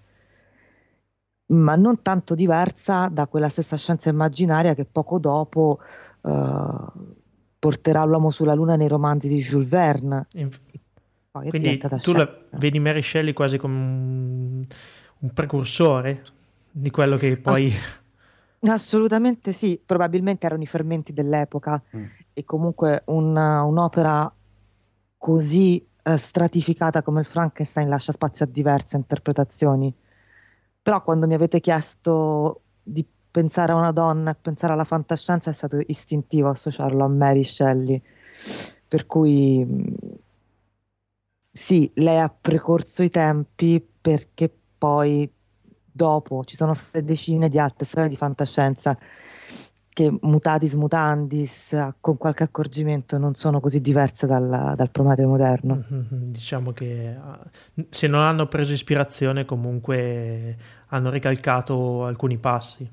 [1.47, 5.79] ma non tanto diversa da quella stessa scienza immaginaria che poco dopo
[6.21, 6.85] eh,
[7.59, 10.27] porterà l'uomo sulla Luna nei romanzi di Jules Verne.
[10.33, 10.59] Inf-
[11.31, 14.65] Quindi tu la, vedi Mary Shelley quasi come un,
[15.19, 16.23] un precursore
[16.71, 17.67] di quello che poi...
[17.67, 18.05] Ass-
[18.71, 22.03] assolutamente sì, probabilmente erano i fermenti dell'epoca mm.
[22.33, 24.31] e comunque una, un'opera
[25.17, 29.93] così eh, stratificata come il Frankenstein lascia spazio a diverse interpretazioni.
[30.87, 35.81] Però quando mi avete chiesto di pensare a una donna pensare alla fantascienza è stato
[35.85, 38.01] istintivo associarlo a Mary Shelley,
[38.87, 39.83] per cui mm,
[41.51, 45.29] sì, lei ha precorso i tempi perché poi
[45.91, 48.97] dopo ci sono state decine di altre storie di fantascienza
[49.97, 55.83] che mutatis mutandis, con qualche accorgimento, non sono così diverse dal, dal Prometeo moderno.
[55.91, 57.43] Mm-hmm, diciamo che ah,
[57.89, 60.55] se non hanno preso ispirazione, comunque
[60.87, 62.89] hanno ricalcato alcuni passi.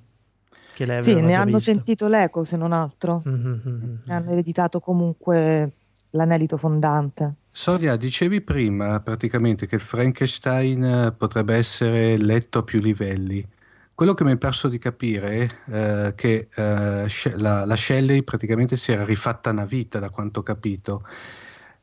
[0.75, 1.73] Che lei sì, ne hanno visto.
[1.73, 3.23] sentito l'eco, se non altro.
[3.27, 3.95] Mm-hmm.
[4.09, 5.73] Hanno ereditato comunque
[6.11, 7.35] l'anelito fondante.
[7.51, 13.47] Sonia, dicevi prima praticamente che il Frankenstein potrebbe essere letto a più livelli.
[13.95, 18.77] Quello che mi è perso di capire è eh, che eh, la, la, Shelley praticamente
[18.77, 21.07] si era rifatta una vita, da quanto ho capito.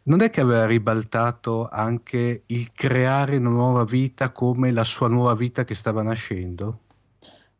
[0.03, 5.35] Non è che aveva ribaltato anche il creare una nuova vita come la sua nuova
[5.35, 6.79] vita che stava nascendo?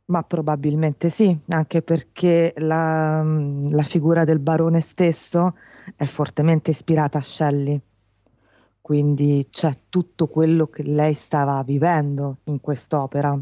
[0.05, 5.55] Ma probabilmente sì, anche perché la, la figura del barone stesso
[5.95, 7.79] è fortemente ispirata a Shelley.
[8.81, 13.39] Quindi c'è tutto quello che lei stava vivendo in quest'opera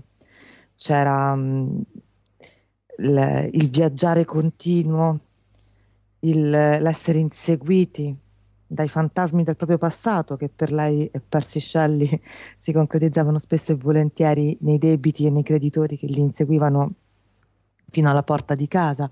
[0.79, 1.83] c'era um,
[2.99, 5.19] il, il, viaggiare continuo,
[6.19, 8.17] il, l'essere inseguiti
[8.71, 12.21] dai fantasmi del proprio passato che per lei e Percy Shelley
[12.59, 16.91] si concretizzavano spesso e volentieri nei debiti e nei creditori che li inseguivano
[17.89, 19.09] fino alla porta di casa.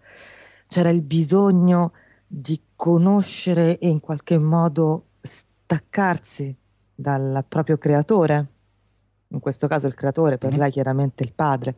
[0.67, 1.93] C'era il bisogno
[2.27, 6.55] di conoscere e in qualche modo staccarsi
[6.93, 8.47] dal proprio creatore
[9.29, 10.59] in questo caso il creatore, per mm-hmm.
[10.59, 11.75] lei chiaramente il padre.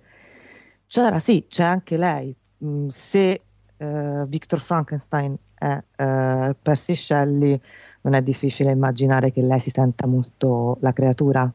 [0.85, 2.35] C'era sì, c'è anche lei.
[2.63, 3.41] Mm, se
[3.77, 7.59] uh, Victor Frankenstein è uh, Percy Shelley,
[8.01, 11.51] non è difficile immaginare che lei si senta molto la creatura.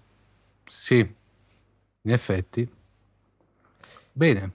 [0.67, 2.71] Sì, in effetti.
[4.13, 4.51] Bene.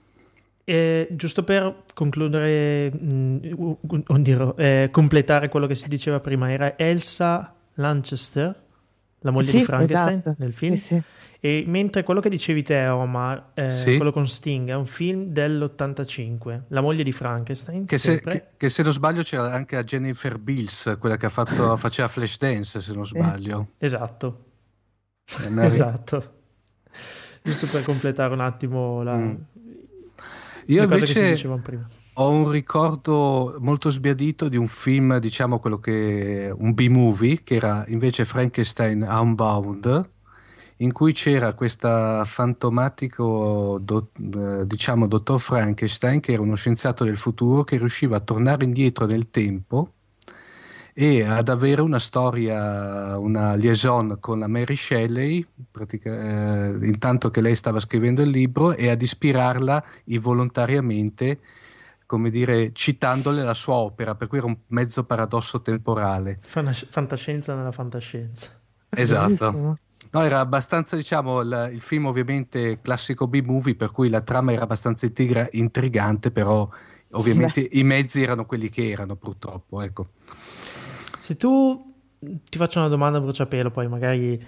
[0.64, 6.78] Eh, giusto per concludere, mh, mm, dirò, eh, completare quello che si diceva prima, era
[6.78, 8.68] Elsa Lanchester,
[9.20, 10.36] la moglie sì, di Frankenstein esatto.
[10.38, 10.74] nel film.
[10.74, 11.02] Sì, sì.
[11.42, 13.96] E mentre quello che dicevi te, Omar, eh, sì.
[13.96, 17.86] quello con Sting, è un film dell'85, La moglie di Frankenstein.
[17.86, 21.76] Che se, che, che se, non sbaglio c'era anche a Jennifer Bills, quella che fatto,
[21.78, 23.68] faceva Flashdance, se non sbaglio.
[23.78, 24.44] Eh, esatto.
[25.24, 26.34] esatto.
[27.42, 29.16] Giusto per completare un attimo la...
[29.16, 29.34] Mm.
[30.66, 31.36] Io invece
[32.22, 37.84] ho un ricordo molto sbiadito di un film, diciamo quello che un B-movie, che era
[37.88, 40.10] invece Frankenstein Unbound
[40.76, 47.16] in cui c'era questo fantomatico do, eh, diciamo dottor Frankenstein che era uno scienziato del
[47.16, 49.92] futuro che riusciva a tornare indietro nel tempo
[50.92, 55.46] e ad avere una storia, una liaison con la Mary Shelley,
[56.02, 61.38] eh, intanto che lei stava scrivendo il libro, e ad ispirarla involontariamente,
[62.10, 66.38] come dire, citandole la sua opera, per cui era un mezzo paradosso temporale.
[66.40, 68.50] Fantascienza nella fantascienza.
[68.88, 69.78] Esatto.
[70.10, 74.62] No, era abbastanza, diciamo, il, il film ovviamente classico B-movie, per cui la trama era
[74.62, 76.68] abbastanza intriga, intrigante, però
[77.12, 77.78] ovviamente Beh.
[77.78, 80.08] i mezzi erano quelli che erano, purtroppo, ecco.
[81.16, 84.44] Se tu ti faccio una domanda a bruciapelo, poi magari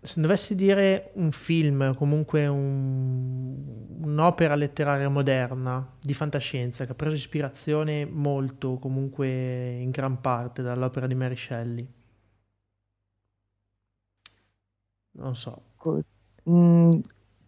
[0.00, 7.16] se dovessi dire un film, comunque un, un'opera letteraria moderna di fantascienza che ha preso
[7.16, 11.88] ispirazione molto, comunque in gran parte dall'opera di Mary Shelley,
[15.12, 15.62] non so.
[16.48, 16.90] Mm,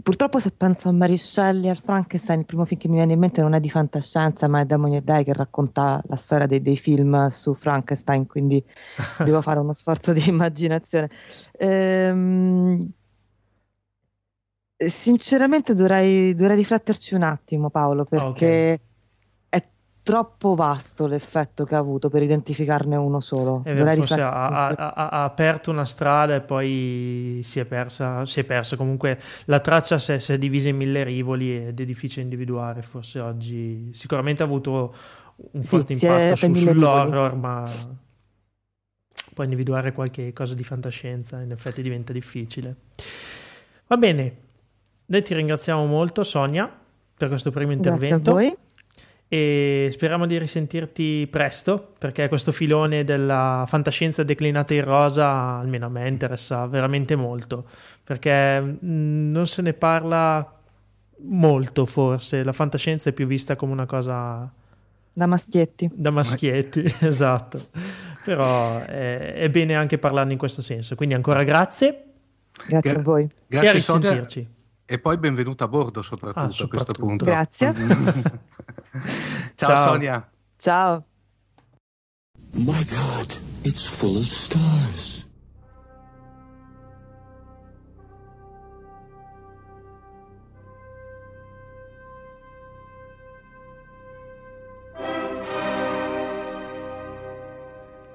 [0.03, 3.13] purtroppo se penso a Mary Shelley e al Frankenstein, il primo film che mi viene
[3.13, 6.47] in mente non è di fantascienza, ma è Demoni e Dei che racconta la storia
[6.47, 8.63] dei, dei film su Frankenstein, quindi
[9.25, 11.11] devo fare uno sforzo di immaginazione.
[11.53, 12.91] Ehm,
[14.77, 18.27] sinceramente dovrei, dovrei, rifletterci un attimo, Paolo, perché...
[18.29, 18.81] Okay
[20.11, 23.63] troppo vasto l'effetto che ha avuto per identificarne uno solo.
[23.65, 28.27] È vero, forse ha, ha, ha, ha, aperto una strada e poi si è persa,
[28.27, 28.75] si è persa.
[28.75, 32.83] Comunque la traccia si è, si è, divisa in mille rivoli ed è difficile individuare.
[32.83, 34.93] Forse oggi sicuramente ha avuto
[35.37, 37.71] un forte sì, impatto su, sull'horror, ma
[39.33, 42.75] poi individuare qualche cosa di fantascienza in effetti diventa difficile.
[43.87, 44.37] Va bene,
[45.07, 46.69] noi ti ringraziamo molto Sonia
[47.17, 48.33] per questo primo intervento.
[48.33, 48.69] Grazie a voi
[49.33, 55.89] e speriamo di risentirti presto perché questo filone della fantascienza declinata in rosa almeno a
[55.89, 57.65] me interessa veramente molto
[58.03, 60.59] perché mm, non se ne parla
[61.23, 64.51] molto forse, la fantascienza è più vista come una cosa...
[65.13, 65.89] Da maschietti.
[65.93, 67.61] Da maschietti, esatto.
[68.25, 70.95] Però è, è, bene anche parlarne in questo senso.
[70.95, 72.05] Quindi ancora grazie.
[72.67, 73.29] Grazie Gra- a voi.
[73.49, 74.41] Grazie e a risentirci.
[74.41, 74.59] Sonia.
[74.87, 76.65] E poi benvenuta a bordo soprattutto, ah, soprattutto.
[76.65, 77.25] a questo punto.
[77.25, 77.73] Grazie.
[79.55, 80.29] Ciao, Ciao Sonia.
[80.59, 81.05] Ciao.
[82.53, 85.29] My God, it's full of stars.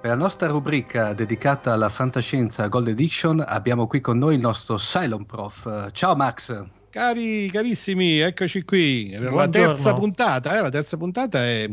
[0.05, 4.75] Per la nostra rubrica dedicata alla fantascienza Gold Edition abbiamo qui con noi il nostro
[4.75, 5.89] Cylon Prof.
[5.93, 6.63] Ciao Max.
[6.95, 9.07] Cari, carissimi, eccoci qui.
[9.09, 9.35] Buongiorno.
[9.35, 10.61] La terza puntata, eh?
[10.61, 11.69] la terza puntata è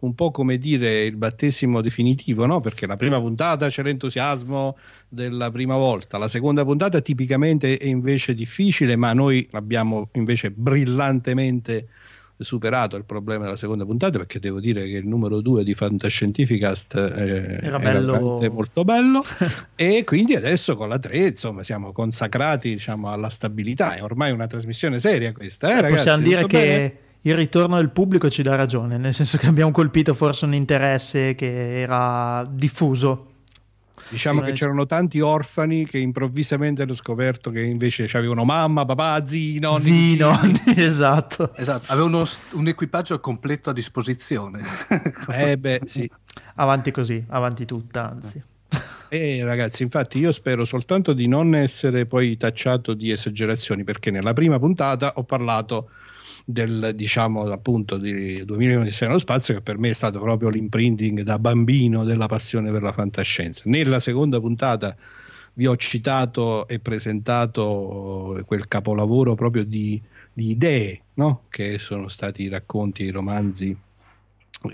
[0.00, 2.60] un po' come dire il battesimo definitivo, no?
[2.60, 4.76] Perché la prima puntata c'è l'entusiasmo
[5.08, 11.88] della prima volta, la seconda puntata tipicamente è invece difficile, ma noi l'abbiamo invece brillantemente
[12.38, 16.94] superato il problema della seconda puntata perché devo dire che il numero 2 di Fantascientificast
[16.94, 18.40] eh, era, bello...
[18.40, 19.24] era molto bello.
[19.76, 23.94] E quindi adesso con la 3 insomma siamo consacrati diciamo, alla stabilità.
[23.94, 26.96] È ormai una trasmissione seria questa eh, eh ragazzi, possiamo dire che bene?
[27.22, 31.34] il ritorno del pubblico ci dà ragione nel senso che abbiamo colpito forse un interesse
[31.34, 33.34] che era diffuso
[34.08, 39.58] Diciamo che c'erano tanti orfani che improvvisamente hanno scoperto che invece avevano mamma, papà, zii,
[39.58, 39.84] nonni.
[39.84, 41.52] Zii, nonni, esatto.
[41.56, 41.92] esatto.
[41.92, 44.60] Avevano un equipaggio completo a disposizione.
[45.32, 46.08] eh beh, sì.
[46.56, 48.42] Avanti così, avanti tutta, anzi.
[49.08, 54.32] Eh, ragazzi, infatti io spero soltanto di non essere poi tacciato di esagerazioni, perché nella
[54.32, 55.90] prima puntata ho parlato
[56.48, 61.22] del diciamo appunto di 2000 di nello spazio che per me è stato proprio l'imprinting
[61.22, 63.62] da bambino della passione per la fantascienza.
[63.66, 64.96] Nella seconda puntata
[65.54, 70.00] vi ho citato e presentato quel capolavoro proprio di,
[70.32, 71.42] di idee no?
[71.48, 73.76] che sono stati i racconti, i romanzi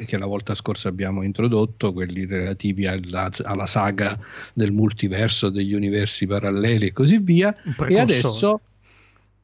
[0.07, 4.19] che la volta scorsa abbiamo introdotto, quelli relativi alla, alla saga
[4.53, 7.55] del multiverso, degli universi paralleli e così via.
[7.89, 8.61] E adesso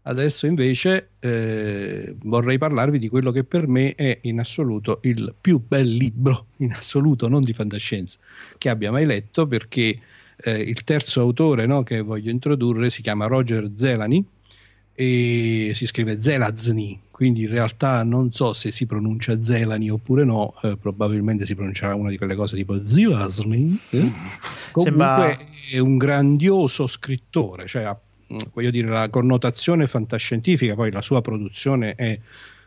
[0.08, 5.62] Adesso invece eh, vorrei parlarvi di quello che per me è in assoluto il più
[5.64, 8.18] bel libro, in assoluto non di fantascienza,
[8.56, 10.00] che abbia mai letto perché
[10.34, 14.24] eh, il terzo autore no, che voglio introdurre si chiama Roger Zelani
[14.94, 20.54] e si scrive Zelazny, quindi in realtà non so se si pronuncia Zelani oppure no,
[20.62, 23.78] eh, probabilmente si pronuncerà una di quelle cose tipo Zelazny.
[23.90, 24.10] Eh?
[24.72, 25.38] Comunque Sembra...
[25.70, 28.00] è un grandioso scrittore, cioè ha
[28.52, 32.18] voglio dire, la connotazione fantascientifica, poi la sua produzione è,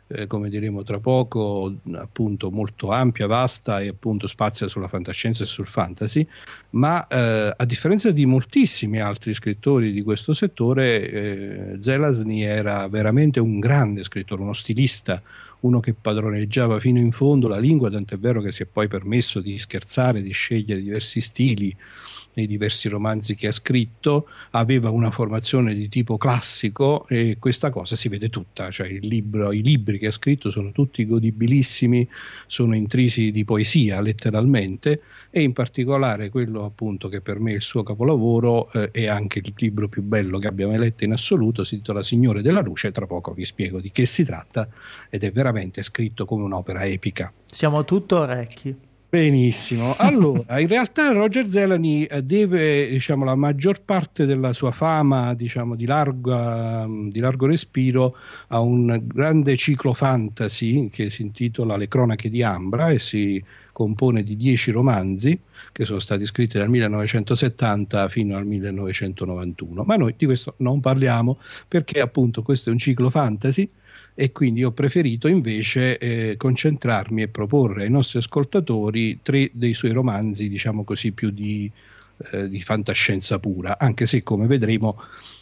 [0.07, 5.47] eh, come diremo tra poco, appunto molto ampia, vasta e appunto spazia sulla fantascienza e
[5.47, 6.25] sul fantasy,
[6.71, 13.39] ma eh, a differenza di moltissimi altri scrittori di questo settore, eh, Zelazny era veramente
[13.39, 15.21] un grande scrittore, uno stilista,
[15.61, 19.39] uno che padroneggiava fino in fondo la lingua, tant'è vero che si è poi permesso
[19.41, 21.75] di scherzare, di scegliere diversi stili
[22.33, 27.95] nei diversi romanzi che ha scritto, aveva una formazione di tipo classico e questa cosa
[27.95, 32.07] si vede tutta, cioè libro, i libri che ha scritto sono tutti godibilissimi,
[32.47, 37.61] sono intrisi di poesia letteralmente e in particolare quello appunto che per me è il
[37.61, 41.63] suo capolavoro eh, è anche il libro più bello che abbia mai letto in assoluto,
[41.63, 44.67] si intitola Signore della Luce, tra poco vi spiego di che si tratta
[45.09, 47.31] ed è veramente scritto come un'opera epica.
[47.45, 48.89] Siamo tutto orecchi.
[49.11, 55.33] Benissimo, allora in realtà Roger Zelani eh, deve diciamo, la maggior parte della sua fama
[55.33, 58.15] diciamo, di, larga, di, largo respiro
[58.47, 63.43] a un grande ciclo fantasy che si intitola Le cronache di Ambra e si
[63.73, 65.37] compone di dieci romanzi
[65.73, 71.37] che sono stati scritti dal 1970 fino al 1991, ma noi di questo non parliamo
[71.67, 73.69] perché appunto questo è un ciclo fantasy
[74.13, 79.91] e quindi ho preferito invece eh, concentrarmi e proporre ai nostri ascoltatori tre dei suoi
[79.91, 81.71] romanzi, diciamo così, più di,
[82.31, 84.97] eh, di fantascienza pura, anche se come vedremo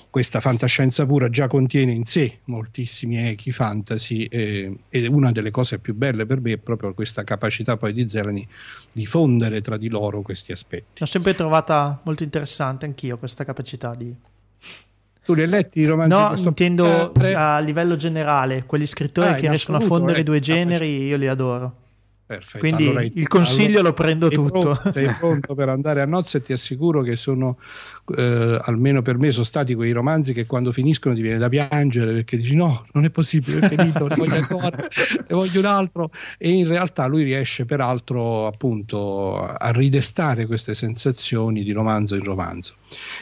[0.09, 5.77] questa fantascienza pura già contiene in sé moltissimi echi fantasy eh, e una delle cose
[5.77, 8.47] più belle per me è proprio questa capacità poi di Zelani
[8.91, 10.99] di fondere tra di loro questi aspetti.
[10.99, 14.11] L'ho sempre trovata molto interessante anch'io questa capacità di
[15.29, 16.41] tu li hai letti i romanzi?
[16.41, 20.39] No, intendo eh, a livello generale, quegli scrittori ah, che riescono a fondere i due
[20.39, 21.75] generi, io li adoro.
[22.25, 22.57] Perfetto.
[22.57, 24.59] Quindi allora, il consiglio allora, lo prendo tutto.
[24.59, 27.59] Pronto, sei pronto per andare a nozze e ti assicuro che sono,
[28.15, 32.13] eh, almeno per me, sono stati quei romanzi che quando finiscono ti viene da piangere
[32.13, 36.11] perché dici no, non è possibile, è finito, ne voglio ancora, ne voglio un altro.
[36.37, 42.75] E in realtà lui riesce peraltro appunto a ridestare queste sensazioni di romanzo in romanzo.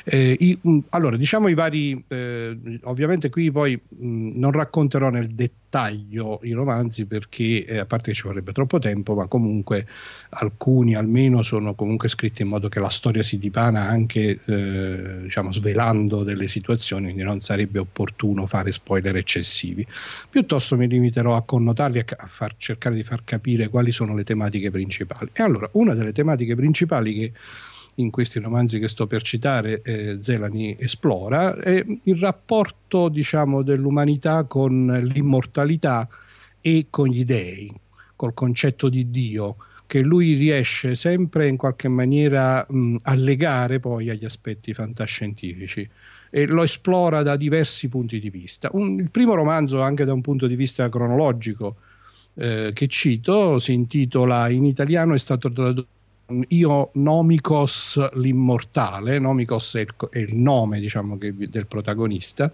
[0.04, 5.30] Eh, i, mh, allora, diciamo i vari, eh, ovviamente qui poi mh, non racconterò nel
[5.30, 9.86] dettaglio i romanzi perché eh, a parte che ci vorrebbe troppo tempo, ma comunque
[10.30, 14.77] alcuni almeno sono comunque scritti in modo che la storia si dipana anche eh,
[15.24, 19.86] diciamo svelando delle situazioni, quindi non sarebbe opportuno fare spoiler eccessivi.
[20.30, 24.72] Piuttosto mi limiterò a connotarli, a far, cercare di far capire quali sono le tematiche
[24.72, 25.30] principali.
[25.34, 27.32] E allora, una delle tematiche principali che
[27.96, 34.44] in questi romanzi che sto per citare eh, Zelani esplora è il rapporto diciamo dell'umanità
[34.44, 36.08] con l'immortalità
[36.62, 37.74] e con gli dei,
[38.16, 39.56] col concetto di Dio
[39.88, 45.90] che lui riesce sempre in qualche maniera mh, a legare poi agli aspetti fantascientifici
[46.30, 48.70] e lo esplora da diversi punti di vista.
[48.74, 51.78] Un, il primo romanzo, anche da un punto di vista cronologico,
[52.36, 55.96] eh, che cito, si intitola in italiano, è stato tradotto
[56.50, 62.52] io Nomikos l'immortale, Nomikos è il, è il nome diciamo, che, del protagonista,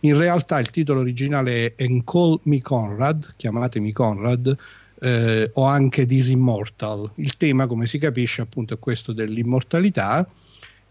[0.00, 4.56] in realtà il titolo originale è Encall Me Conrad, chiamatemi Conrad,
[5.00, 7.10] eh, o anche This Immortal.
[7.16, 10.28] Il tema, come si capisce, appunto è questo dell'immortalità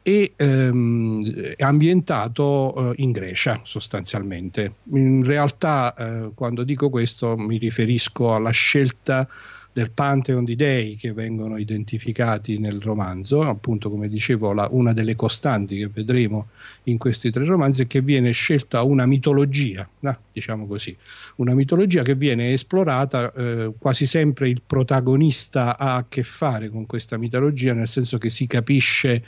[0.08, 4.76] e ehm, è ambientato eh, in Grecia sostanzialmente.
[4.94, 9.28] In realtà, eh, quando dico questo, mi riferisco alla scelta
[9.76, 15.18] del Pantheon di dei che vengono identificati nel romanzo, appunto come dicevo la, una delle
[15.18, 16.48] costanti che vedremo
[16.84, 20.18] in questi tre romanzi è che viene scelta una mitologia, no?
[20.32, 20.96] diciamo così,
[21.36, 26.86] una mitologia che viene esplorata, eh, quasi sempre il protagonista ha a che fare con
[26.86, 29.24] questa mitologia, nel senso che si capisce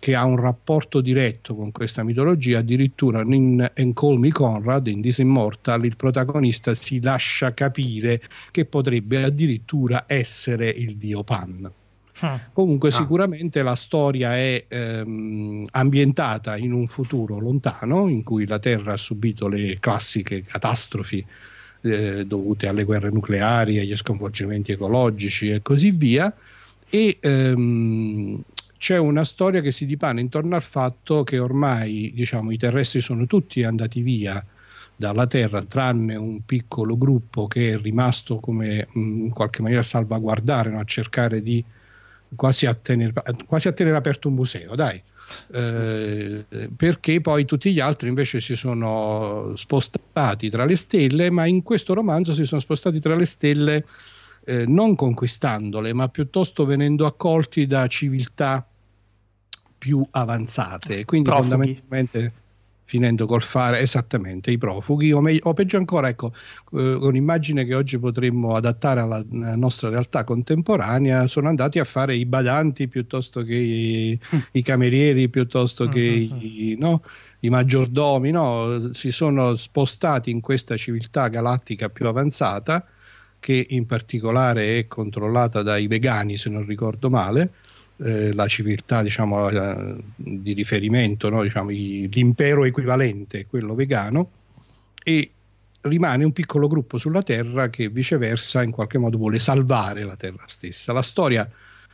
[0.00, 5.02] che ha un rapporto diretto con questa mitologia, addirittura in And Call Me Conrad, in
[5.02, 11.70] This Immortal, il protagonista si lascia capire che potrebbe addirittura essere il dio Pan.
[12.22, 12.34] Hmm.
[12.54, 12.92] Comunque ah.
[12.92, 18.98] sicuramente la storia è ehm, ambientata in un futuro lontano in cui la Terra ha
[18.98, 21.24] subito le classiche catastrofi
[21.82, 26.34] eh, dovute alle guerre nucleari, agli sconvolgimenti ecologici e così via
[26.88, 28.42] e ehm,
[28.80, 33.26] c'è una storia che si dipana intorno al fatto che ormai diciamo, i terrestri sono
[33.26, 34.42] tutti andati via
[34.96, 40.70] dalla Terra, tranne un piccolo gruppo che è rimasto come in qualche maniera a salvaguardare,
[40.70, 40.80] no?
[40.80, 41.62] a cercare di
[42.34, 43.12] quasi a, tenere,
[43.44, 45.00] quasi a tenere aperto un museo, dai.
[45.52, 51.62] Eh, perché poi tutti gli altri invece si sono spostati tra le stelle, ma in
[51.62, 53.84] questo romanzo si sono spostati tra le stelle
[54.46, 58.64] eh, non conquistandole, ma piuttosto venendo accolti da civiltà
[59.80, 61.06] più avanzate.
[61.06, 61.48] Quindi profughi.
[61.48, 62.32] fondamentalmente
[62.90, 66.32] finendo col fare esattamente i profughi o, meglio, o peggio ancora ecco
[66.72, 72.16] eh, un'immagine che oggi potremmo adattare alla, alla, nostra realtà contemporanea sono andati a fare
[72.16, 74.18] i badanti piuttosto che i,
[74.50, 76.38] i camerieri piuttosto che mm-hmm.
[76.42, 77.04] i, no,
[77.40, 78.92] i maggiordomi no?
[78.92, 82.84] si sono spostati in questa civiltà galattica più avanzata
[83.38, 87.52] che in particolare è controllata dai vegani se non ricordo male
[88.02, 91.42] eh, la civiltà diciamo, eh, di riferimento, no?
[91.42, 94.30] diciamo, i, l'impero equivalente, quello vegano,
[95.02, 95.30] e
[95.82, 100.44] rimane un piccolo gruppo sulla Terra che viceversa in qualche modo vuole salvare la Terra
[100.46, 100.92] stessa.
[100.92, 101.48] La storia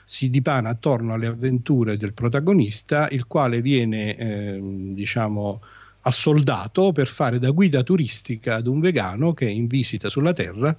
[0.04, 5.60] si dipana attorno alle avventure del protagonista, il quale viene eh, diciamo,
[6.02, 10.76] assoldato per fare da guida turistica ad un vegano che è in visita sulla Terra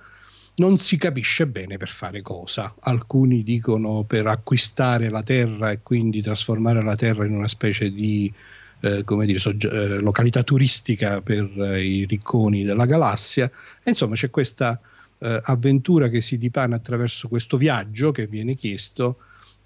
[0.57, 2.73] non si capisce bene per fare cosa.
[2.79, 8.31] Alcuni dicono per acquistare la terra e quindi trasformare la terra in una specie di
[8.79, 13.49] eh, come dire, soggi- eh, località turistica per eh, i ricconi della galassia.
[13.83, 14.79] E insomma c'è questa
[15.19, 19.17] eh, avventura che si dipana attraverso questo viaggio che viene chiesto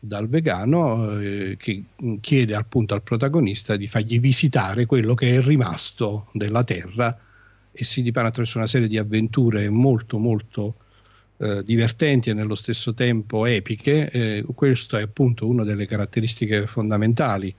[0.03, 1.83] dal vegano eh, che
[2.21, 7.15] chiede appunto al protagonista di fargli visitare quello che è rimasto della terra
[7.71, 10.75] e si dipana attraverso una serie di avventure molto molto
[11.41, 14.11] eh, divertenti e nello stesso tempo epiche.
[14.11, 17.53] Eh, questo è appunto una delle caratteristiche fondamentali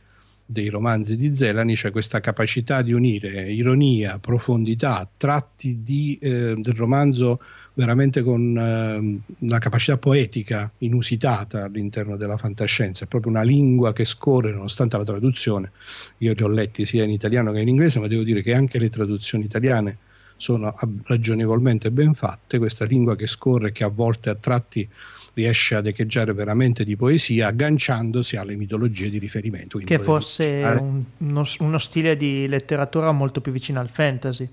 [0.45, 6.75] dei romanzi di Zelani, cioè questa capacità di unire ironia, profondità, tratti di, eh, del
[6.75, 7.41] romanzo
[7.75, 14.05] veramente con eh, una capacità poetica inusitata all'interno della fantascienza, è proprio una lingua che
[14.05, 15.73] scorre nonostante la traduzione.
[16.19, 18.79] Io li ho letti sia in italiano che in inglese, ma devo dire che anche
[18.79, 19.97] le traduzioni italiane
[20.37, 20.75] sono
[21.05, 24.89] ragionevolmente ben fatte, questa lingua che scorre che a volte a tratti
[25.35, 29.79] riesce ad echeggiare veramente di poesia agganciandosi alle mitologie di riferimento.
[29.79, 34.49] Che fosse un, uno, uno, stile di letteratura molto più vicino al fantasy,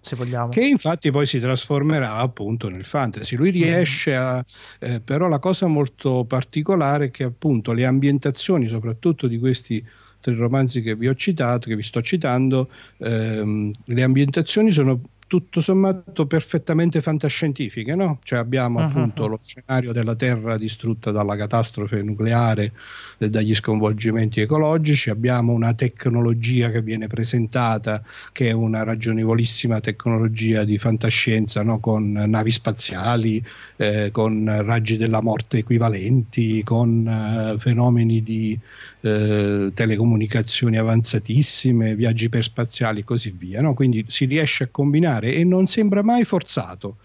[0.00, 0.50] se vogliamo.
[0.50, 3.36] Che infatti poi si trasformerà appunto nel fantasy.
[3.36, 4.20] Lui riesce mm.
[4.20, 4.44] a...
[4.78, 9.84] Eh, però la cosa molto particolare è che appunto le ambientazioni, soprattutto di questi
[10.20, 12.68] tra i romanzi che vi ho citato, che vi sto citando,
[12.98, 15.00] ehm, le ambientazioni sono
[15.30, 18.18] tutto sommato perfettamente fantascientifiche, no?
[18.24, 18.84] Cioè abbiamo uh-huh.
[18.86, 22.72] appunto lo scenario della Terra distrutta dalla catastrofe nucleare
[23.16, 28.02] e dagli sconvolgimenti ecologici, abbiamo una tecnologia che viene presentata
[28.32, 31.78] che è una ragionevolissima tecnologia di fantascienza, no?
[31.78, 33.40] Con navi spaziali,
[33.76, 38.58] eh, con raggi della morte equivalenti, con eh, fenomeni di
[39.00, 43.60] eh, telecomunicazioni avanzatissime, viaggi perspaziali e così via.
[43.60, 43.74] No?
[43.74, 46.98] Quindi si riesce a combinare e non sembra mai forzato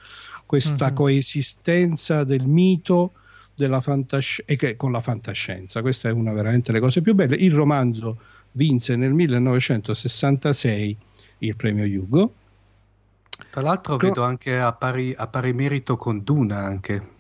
[0.45, 0.93] questa uh-huh.
[0.93, 3.13] coesistenza del mito
[3.55, 5.81] della fantasci- e che, con la fantascienza.
[5.81, 7.35] Questa è una veramente le cose più belle.
[7.35, 8.19] Il romanzo
[8.51, 10.97] vinse nel 1966
[11.39, 12.33] il premio Hugo.
[13.49, 14.07] Tra l'altro Pro...
[14.07, 17.13] vedo anche a pari, a pari merito con Duna anche.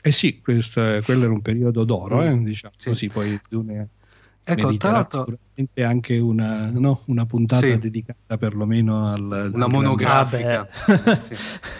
[0.00, 2.26] Eh sì, questo, quello era un periodo d'oro, mm.
[2.26, 2.88] eh, diciamo sì.
[2.88, 3.88] così, poi Dune
[4.44, 5.26] Ecco, tra l'altro
[5.76, 7.78] anche una, no, una puntata sì.
[7.78, 10.68] dedicata perlomeno al una monografica.
[10.86, 11.34] Ah, sì.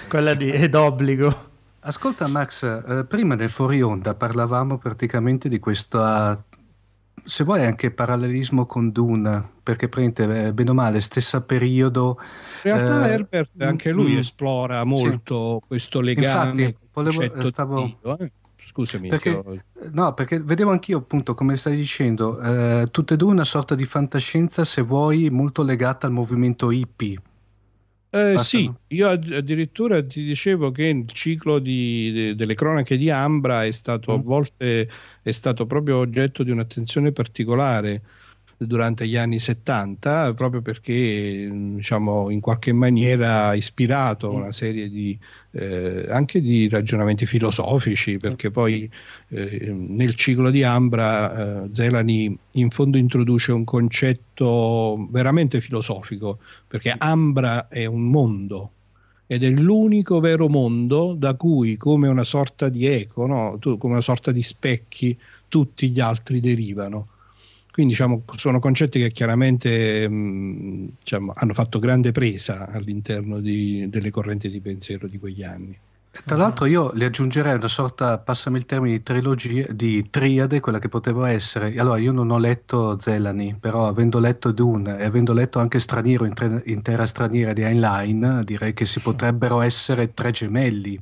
[0.08, 1.50] Quella di, è d'obbligo.
[1.80, 6.44] Ascolta Max, eh, prima del fuori onda parlavamo praticamente di questo,
[7.24, 12.18] se vuoi anche parallelismo con Dune, perché prende eh, bene o male stesso periodo.
[12.62, 15.66] In realtà eh, Herbert anche lui mm, esplora molto sì.
[15.66, 16.62] questo legame.
[16.62, 18.30] Infatti, volevo, stavo, Dio, eh?
[18.72, 19.08] Scusami.
[19.08, 19.42] Perché,
[19.92, 23.84] no, perché vedevo anch'io appunto, come stai dicendo, eh, tutte e due una sorta di
[23.84, 27.20] fantascienza, se vuoi, molto legata al movimento hippie.
[28.14, 33.64] Eh, sì, io addirittura ti dicevo che il ciclo di, de, delle cronache di Ambra
[33.64, 34.14] è stato mm.
[34.14, 34.90] a volte
[35.22, 38.02] è stato proprio oggetto di un'attenzione particolare
[38.66, 44.34] durante gli anni 70 proprio perché diciamo in qualche maniera ha ispirato mm.
[44.34, 45.18] una serie di
[45.52, 48.90] eh, anche di ragionamenti filosofici perché poi
[49.28, 56.94] eh, nel ciclo di Ambra eh, Zelani in fondo introduce un concetto veramente filosofico perché
[56.96, 58.70] Ambra è un mondo
[59.26, 63.58] ed è l'unico vero mondo da cui come una sorta di eco, no?
[63.60, 67.08] come una sorta di specchi tutti gli altri derivano
[67.72, 73.88] quindi diciamo, sono concetti che chiaramente mh, mm, diciamo, hanno fatto grande presa all'interno di,
[73.88, 75.78] delle correnti di pensiero di quegli anni.
[76.26, 80.78] Tra l'altro io le aggiungerei una sorta, passami il termine, di trilogia, di triade, quella
[80.78, 81.74] che poteva essere.
[81.78, 86.26] Allora, io non ho letto Zelani, però avendo letto Dune e avendo letto anche Straniero
[86.26, 91.00] in, in Terra Straniera di Heinlein, direi che si potrebbero essere tre gemelli.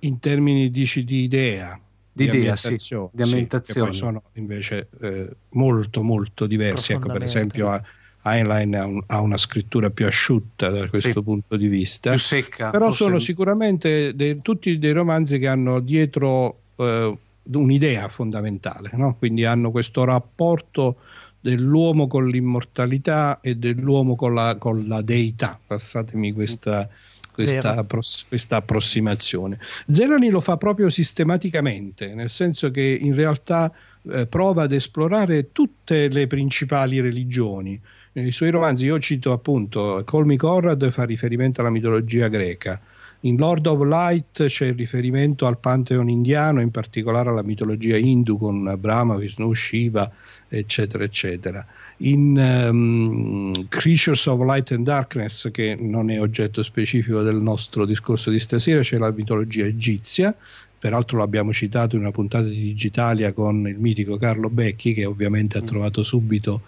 [0.00, 1.80] In termini dici di idea?
[2.16, 2.78] Di, di idea, sì,
[3.12, 3.92] di ambientazione.
[3.92, 6.94] Sì, sono invece eh, molto molto diversi.
[6.94, 7.78] Ecco, per esempio,
[8.22, 12.10] Heinlein ha, un, ha, una scrittura più asciutta da questo sì, punto di vista.
[12.10, 12.70] Più secca.
[12.70, 13.04] Però forse...
[13.04, 17.18] sono sicuramente de, tutti dei romanzi che hanno dietro eh,
[17.52, 19.14] un'idea fondamentale, no?
[19.18, 20.96] quindi hanno questo rapporto
[21.38, 25.60] dell'uomo con l'immortalità e dell'uomo con la, con la deità.
[25.64, 26.88] Passatemi questa
[27.36, 29.58] questa, appros- questa, approssimazione.
[29.86, 33.70] Zelani lo fa proprio sistematicamente, nel senso che in realtà
[34.10, 37.78] eh, prova ad esplorare tutte le principali religioni.
[38.12, 42.80] Nei suoi romanzi io cito appunto Colmy Conrad fa riferimento alla mitologia greca.
[43.20, 48.38] In Lord of Light c'è il riferimento al pantheon indiano, in particolare alla mitologia hindu
[48.38, 50.10] con Brahma, Vishnu, Shiva,
[50.48, 51.66] eccetera, eccetera
[51.98, 58.30] in um, Creatures of Light and Darkness, che non è oggetto specifico del nostro discorso
[58.30, 60.34] di stasera, c'è la mitologia egizia.
[60.78, 65.58] Peraltro l'abbiamo citato in una puntata di Digitalia con il mitico Carlo Becchi, che ovviamente
[65.58, 65.66] ha mm.
[65.66, 66.62] trovato subito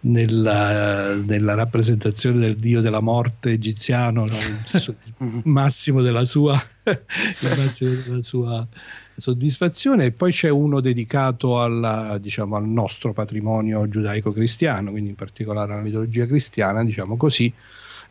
[0.00, 4.36] nella, nella, rappresentazione del dio della morte egiziano no?
[4.36, 8.66] il massimo della sua, il massimo della sua
[9.16, 15.72] soddisfazione e poi c'è uno dedicato alla, diciamo, al nostro patrimonio giudaico-cristiano, quindi in particolare
[15.72, 17.52] alla mitologia cristiana, diciamo così,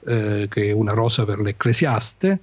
[0.05, 2.39] eh, che è una rosa per l'ecclesiaste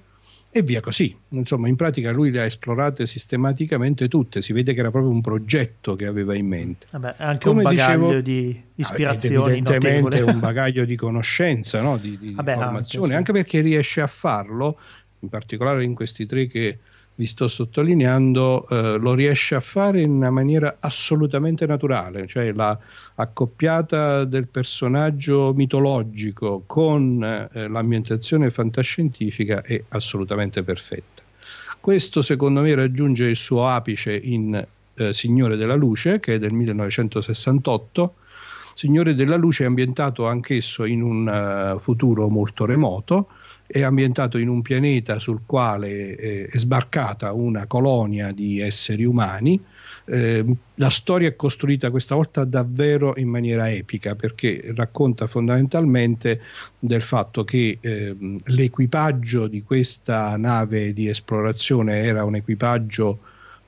[0.53, 1.15] e via così.
[1.29, 5.21] Insomma, in pratica lui le ha esplorate sistematicamente tutte, si vede che era proprio un
[5.21, 6.87] progetto che aveva in mente.
[6.91, 10.31] Vabbè, anche Come un bagaglio dicevo, di ispirazioni evidentemente notevole.
[10.33, 11.97] un bagaglio di conoscenza, no?
[11.97, 13.31] di, di Vabbè, informazione, anche, sì.
[13.31, 14.77] anche perché riesce a farlo,
[15.19, 16.79] in particolare in questi tre che
[17.21, 22.75] vi sto sottolineando, eh, lo riesce a fare in una maniera assolutamente naturale, cioè la
[23.13, 31.21] accoppiata del personaggio mitologico con eh, l'ambientazione fantascientifica è assolutamente perfetta.
[31.79, 36.53] Questo secondo me raggiunge il suo apice in eh, Signore della Luce, che è del
[36.53, 38.15] 1968.
[38.73, 43.27] Signore della Luce è ambientato anch'esso in un uh, futuro molto remoto,
[43.71, 49.59] è ambientato in un pianeta sul quale eh, è sbarcata una colonia di esseri umani.
[50.03, 50.45] Eh,
[50.75, 56.41] la storia è costruita questa volta davvero in maniera epica perché racconta fondamentalmente
[56.77, 63.19] del fatto che eh, l'equipaggio di questa nave di esplorazione era un equipaggio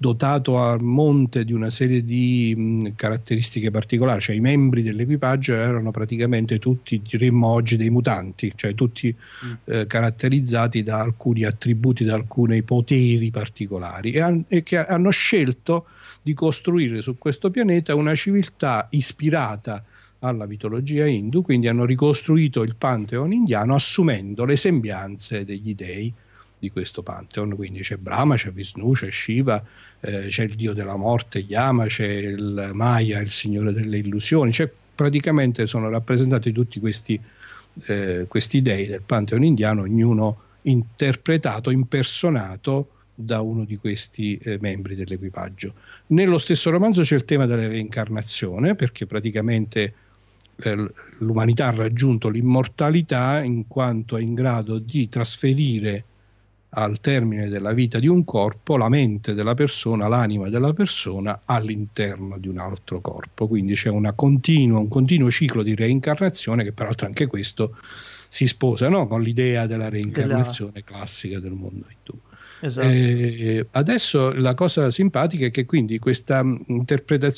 [0.03, 5.91] dotato a monte di una serie di mh, caratteristiche particolari, cioè i membri dell'equipaggio erano
[5.91, 9.51] praticamente tutti, diremmo oggi, dei mutanti, cioè tutti mm.
[9.63, 15.85] eh, caratterizzati da alcuni attributi, da alcuni poteri particolari e, han- e che hanno scelto
[16.21, 19.81] di costruire su questo pianeta una civiltà ispirata
[20.19, 26.13] alla mitologia hindu, quindi hanno ricostruito il pantheon indiano assumendo le sembianze degli dei
[26.63, 29.61] di questo pantheon, quindi c'è Brahma, c'è Vishnu, c'è Shiva,
[29.99, 34.71] eh, c'è il dio della morte Yama, c'è il Maya, il signore delle illusioni, cioè
[34.95, 37.19] praticamente sono rappresentati tutti questi,
[37.87, 44.95] eh, questi dei del pantheon indiano, ognuno interpretato, impersonato da uno di questi eh, membri
[44.95, 45.73] dell'equipaggio.
[46.07, 49.93] Nello stesso romanzo c'è il tema della reincarnazione, perché praticamente
[50.55, 56.05] eh, l'umanità ha raggiunto l'immortalità in quanto è in grado di trasferire
[56.73, 62.37] al termine della vita di un corpo la mente della persona, l'anima della persona all'interno
[62.37, 63.47] di un altro corpo.
[63.47, 67.77] Quindi c'è continua, un continuo ciclo di reincarnazione che peraltro anche questo
[68.27, 69.07] si sposa no?
[69.07, 70.85] con l'idea della reincarnazione della...
[70.85, 72.19] classica del mondo hindu.
[72.65, 72.87] Esatto.
[72.87, 76.43] Eh, adesso la cosa simpatica è che quindi questa,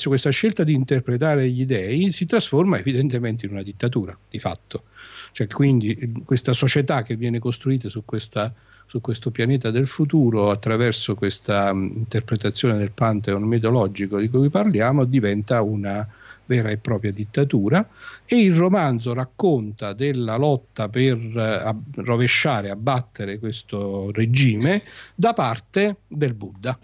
[0.04, 4.84] questa scelta di interpretare gli dei si trasforma evidentemente in una dittatura, di fatto.
[5.32, 8.54] Cioè quindi questa società che viene costruita su questa
[8.96, 15.04] su questo pianeta del futuro attraverso questa um, interpretazione del pantheon mitologico di cui parliamo
[15.04, 16.06] diventa una
[16.46, 17.86] vera e propria dittatura
[18.24, 24.82] e il romanzo racconta della lotta per uh, rovesciare, abbattere questo regime
[25.14, 26.78] da parte del Buddha.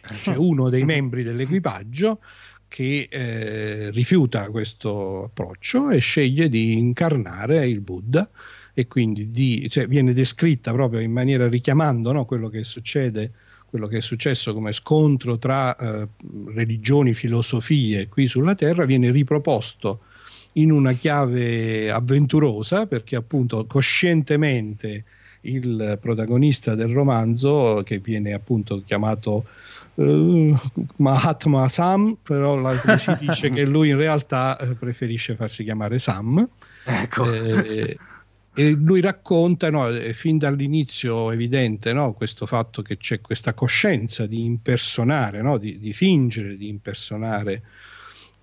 [0.00, 2.20] C'è uno dei membri dell'equipaggio
[2.66, 8.28] che eh, rifiuta questo approccio e sceglie di incarnare il Buddha
[8.78, 13.32] e quindi di, cioè, viene descritta proprio in maniera richiamando no, quello che succede
[13.68, 16.06] quello che è successo come scontro tra eh,
[16.54, 20.02] religioni, filosofie qui sulla Terra viene riproposto
[20.52, 25.02] in una chiave avventurosa perché appunto coscientemente
[25.40, 29.44] il protagonista del romanzo che viene appunto chiamato
[29.94, 30.56] uh,
[30.98, 36.48] Mahatma Sam però la, si dice che lui in realtà eh, preferisce farsi chiamare Sam
[36.84, 37.32] ecco.
[37.32, 37.98] eh,
[38.58, 44.42] e lui racconta, no, fin dall'inizio evidente no, questo fatto che c'è questa coscienza di
[44.44, 47.62] impersonare, no, di, di, fingere di impersonare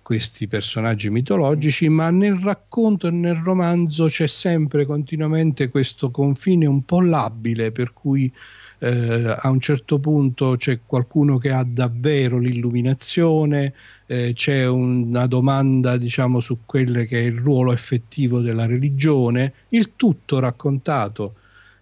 [0.00, 6.86] questi personaggi mitologici, ma nel racconto e nel romanzo c'è sempre continuamente questo confine un
[6.86, 8.32] po' labile per cui
[8.78, 13.72] eh, a un certo punto c'è qualcuno che ha davvero l'illuminazione,
[14.06, 19.92] eh, c'è una domanda diciamo su quello che è il ruolo effettivo della religione, il
[19.96, 21.34] tutto raccontato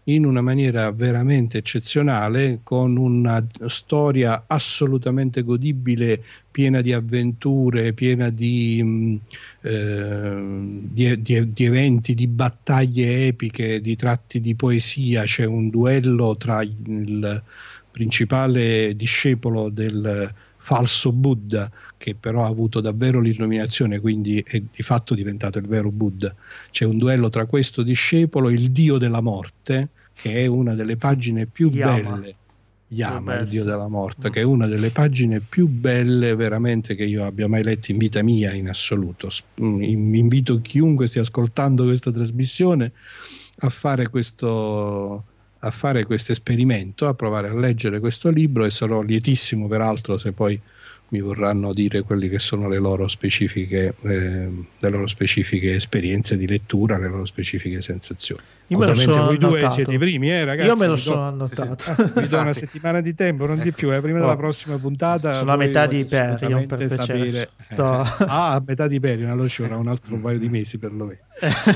[0.04, 8.80] in una maniera veramente eccezionale, con una storia assolutamente godibile, piena di avventure, piena di,
[8.82, 9.16] mm,
[9.62, 10.42] eh,
[10.92, 15.24] di, di, di, eventi, di battaglie epiche, di tratti di poesia.
[15.24, 17.42] C'è un duello tra il
[17.90, 20.32] principale discepolo del
[20.64, 25.90] falso Buddha, che però ha avuto davvero l'illuminazione, quindi è di fatto diventato il vero
[25.90, 26.34] Buddha.
[26.70, 30.96] C'è un duello tra questo discepolo e il dio della morte, che è una delle
[30.96, 32.16] pagine più Yama.
[32.16, 32.34] belle.
[32.88, 34.32] Yama, il dio della morte, mm.
[34.32, 38.22] che è una delle pagine più belle veramente che io abbia mai letto in vita
[38.22, 39.28] mia in assoluto.
[39.60, 39.82] Mm,
[40.14, 42.92] invito chiunque stia ascoltando questa trasmissione
[43.58, 45.24] a fare questo
[45.64, 50.32] a fare questo esperimento, a provare a leggere questo libro e sarò lietissimo peraltro se
[50.32, 50.60] poi
[51.08, 54.48] mi vorranno dire quelle che sono le loro specifiche, eh,
[54.78, 58.42] le loro specifiche esperienze di lettura, le loro specifiche sensazioni.
[58.68, 59.46] Io Ovviamente voi annotato.
[59.46, 60.68] due siete i primi, eh, ragazzi.
[60.68, 61.94] Io me lo sono annotato.
[61.94, 62.20] Sì, sì.
[62.20, 64.22] vi do una settimana di tempo, non di più, eh, prima oh.
[64.22, 65.34] della prossima puntata.
[65.34, 67.50] Sono a metà di Perion per sapere.
[67.68, 67.76] Eh.
[67.78, 71.14] Ah, a metà di Perion, allora ci vorrà un altro paio di mesi per lo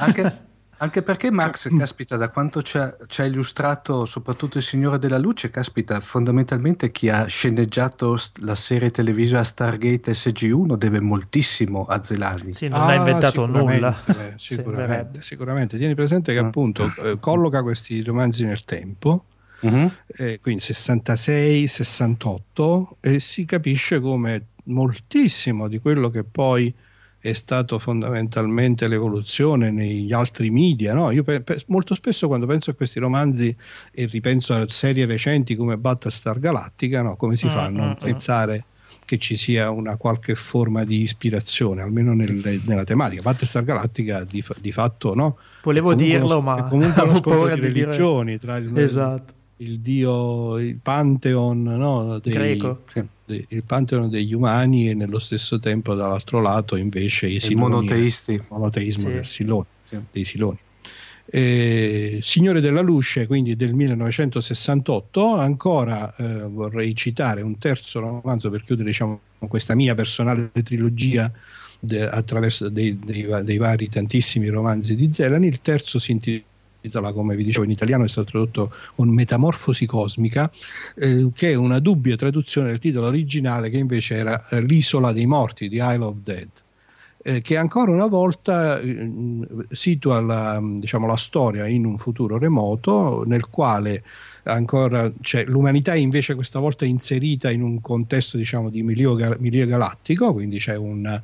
[0.01, 0.47] Anche
[0.79, 6.01] anche perché Max, caspita, da quanto ci ha, illustrato soprattutto il Signore della Luce, caspita,
[6.01, 12.55] fondamentalmente chi ha sceneggiato la serie televisiva Stargate SG1 deve moltissimo a Zelani.
[12.55, 13.97] Sì, non ah, ha inventato nulla.
[14.19, 15.79] Eh, sicuramente, sicuramente.
[15.79, 16.47] Tieni presente che ah.
[16.47, 19.25] appunto eh, colloca questi romanzi nel tempo,
[19.61, 19.91] uh-huh.
[20.17, 26.75] eh, quindi 66, 68, e si capisce come moltissimo di quello che poi
[27.21, 30.95] è stato fondamentalmente l'evoluzione negli altri media.
[30.95, 31.11] No?
[31.11, 33.55] Io pe- pe- molto spesso quando penso a questi romanzi
[33.93, 37.17] e ripenso a serie recenti come Battlestar Galactica, no?
[37.17, 37.95] come si mm, fa a non mm, mm.
[37.95, 38.65] pensare
[39.09, 43.21] che ci sia una qualche forma di ispirazione, almeno nel, nella tematica.
[43.21, 45.39] A parte Star Galactica, di, di fatto, no?
[45.63, 48.39] Volevo dirlo, uno, ma comunque uno scontro di religioni dire...
[48.39, 49.33] tra il, esatto.
[49.59, 52.83] Il, dio, il pantheon no, dei, Greco.
[53.25, 58.33] De, il pantheon degli umani e nello stesso tempo dall'altro lato invece i siloni, monoteisti.
[58.33, 59.15] il monoteismo sì.
[59.15, 59.67] del Silone,
[60.11, 60.59] dei Siloni
[61.31, 65.35] eh, Signore della Luce, quindi del 1968.
[65.37, 71.31] Ancora eh, vorrei citare un terzo romanzo per chiudere diciamo, questa mia personale trilogia
[71.79, 75.47] de, attraverso dei, dei, dei, vari tantissimi romanzi di Zelani.
[75.47, 76.47] Il terzo si intitola,
[77.13, 80.51] come vi dicevo in italiano, è stato tradotto con Metamorfosi Cosmica,
[80.97, 85.27] eh, che è una dubbia traduzione del titolo originale che invece era eh, L'isola dei
[85.27, 86.49] morti, The Isle of Dead
[87.29, 89.11] eh, che ancora una volta eh,
[89.71, 94.03] situa la, diciamo, la, storia in un futuro remoto nel quale
[94.45, 99.67] ancora cioè, l'umanità è invece questa volta inserita in un contesto diciamo, di milio, milio
[99.67, 101.21] galattico, quindi c'è un,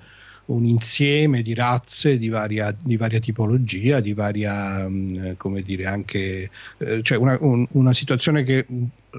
[0.47, 6.51] un insieme di razze di varia, di varia tipologia, di varia, mm, come dire, anche,
[6.79, 8.67] eh, cioè una, un, una situazione che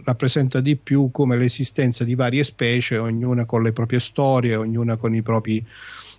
[0.03, 5.15] rappresenta di più come l'esistenza di varie specie, ognuna con le proprie storie, ognuna con
[5.15, 5.65] i propri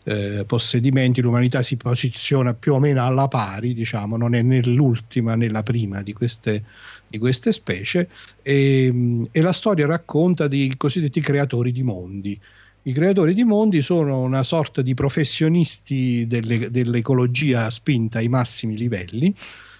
[0.08, 5.34] eh, possedimenti, l'umanità si posiziona più o meno alla pari, diciamo, non è né l'ultima
[5.34, 6.62] né la prima di queste,
[7.08, 8.08] di queste specie,
[8.42, 12.40] e, e la storia racconta di cosiddetti creatori di mondi.
[12.86, 19.34] I creatori di mondi sono una sorta di professionisti delle, dell'ecologia spinta ai massimi livelli,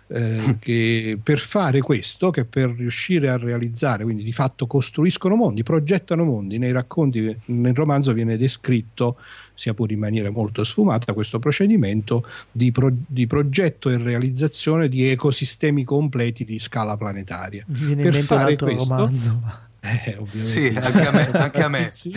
[0.09, 5.63] eh, che per fare questo, che per riuscire a realizzare, quindi di fatto costruiscono mondi,
[5.63, 9.19] progettano mondi, nei racconti, nel romanzo viene descritto
[9.55, 15.09] sia pure in maniera molto sfumata, questo procedimento di, pro, di progetto e realizzazione di
[15.09, 17.65] ecosistemi completi di scala planetaria.
[17.69, 19.65] Viene per fare questo, romanzo.
[19.89, 21.31] Eh, sì, anche a me.
[21.33, 21.89] Anche a me.
[21.89, 22.15] sì,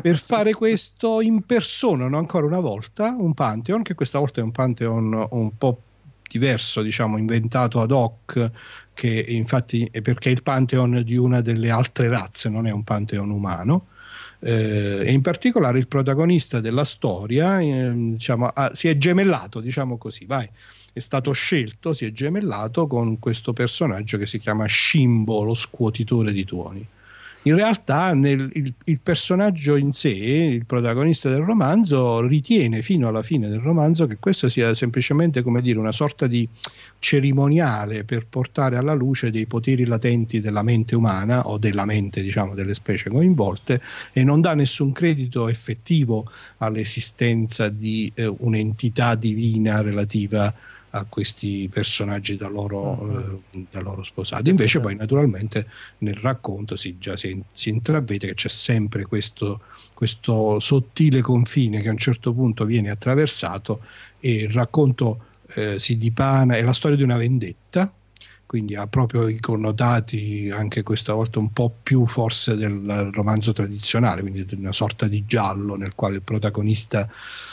[0.00, 5.26] per fare questo impersonano ancora una volta un Pantheon, che questa volta è un Pantheon
[5.30, 5.80] un po'
[6.28, 8.50] diverso, diciamo, inventato ad hoc,
[8.94, 12.84] che infatti è perché è il Pantheon di una delle altre razze, non è un
[12.84, 13.86] Pantheon umano
[14.44, 19.96] eh, e in particolare il protagonista della storia eh, diciamo, ha, si è gemellato, diciamo
[19.96, 20.48] così, vai.
[20.94, 26.32] È stato scelto, si è gemellato con questo personaggio che si chiama Shimbo, lo scuotitore
[26.32, 26.86] di tuoni
[27.44, 33.22] in realtà nel, il, il, personaggio in sé, il protagonista del romanzo, ritiene fino alla
[33.22, 36.48] fine del romanzo che questo sia semplicemente come dire, una sorta di
[37.00, 42.54] cerimoniale per portare alla luce dei poteri latenti della mente umana o della mente diciamo,
[42.54, 43.80] delle specie coinvolte
[44.12, 50.54] e non dà nessun credito effettivo all'esistenza di eh, un'entità divina relativa a
[50.94, 53.42] a questi personaggi da loro, uh-huh.
[53.52, 54.50] eh, da loro sposati.
[54.50, 55.66] Invece poi naturalmente
[55.98, 59.60] nel racconto si, già si, si intravede che c'è sempre questo,
[59.94, 63.80] questo, sottile confine che a un certo punto viene attraversato
[64.20, 65.24] e il racconto
[65.54, 67.90] eh, si dipana, è la storia di una vendetta,
[68.44, 74.20] quindi ha proprio i connotati anche questa volta un po' più forse del romanzo tradizionale,
[74.20, 77.08] quindi una sorta di giallo nel quale il protagonista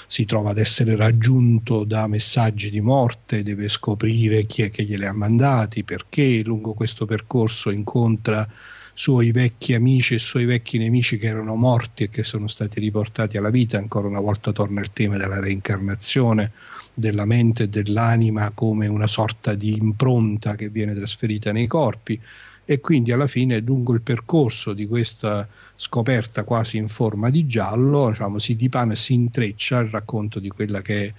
[0.09, 5.05] si trova ad essere raggiunto da messaggi di morte, deve scoprire chi è che glieli
[5.05, 8.49] ha mandati, perché lungo questo percorso incontra
[8.95, 13.37] suoi vecchi amici e suoi vecchi nemici che erano morti e che sono stati riportati
[13.37, 13.77] alla vita.
[13.77, 16.53] Ancora una volta torna il tema della reincarnazione
[16.91, 22.19] della mente e dell'anima come una sorta di impronta che viene trasferita nei corpi
[22.65, 25.47] e quindi alla fine lungo il percorso di questa
[25.81, 30.49] scoperta quasi in forma di giallo, diciamo, si dipana e si intreccia il racconto di
[30.49, 31.13] quella che è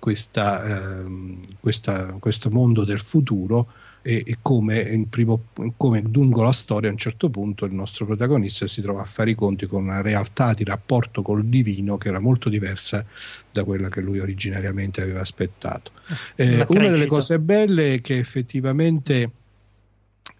[0.00, 3.68] questa, ehm, questa, questo mondo del futuro
[4.02, 5.44] e, e come, primo,
[5.76, 9.30] come, lungo la storia a un certo punto il nostro protagonista si trova a fare
[9.30, 13.04] i conti con una realtà di rapporto col divino che era molto diversa
[13.52, 15.92] da quella che lui originariamente aveva aspettato.
[16.34, 19.30] Eh, una delle cose belle è che effettivamente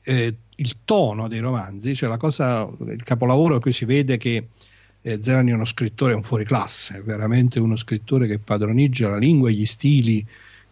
[0.03, 4.48] eh, il tono dei romanzi, cioè la cosa, il capolavoro qui si vede che
[5.02, 9.48] eh, Zelani è uno scrittore, un fuoriclasse, è veramente uno scrittore che padroneggia la lingua
[9.48, 10.24] e gli stili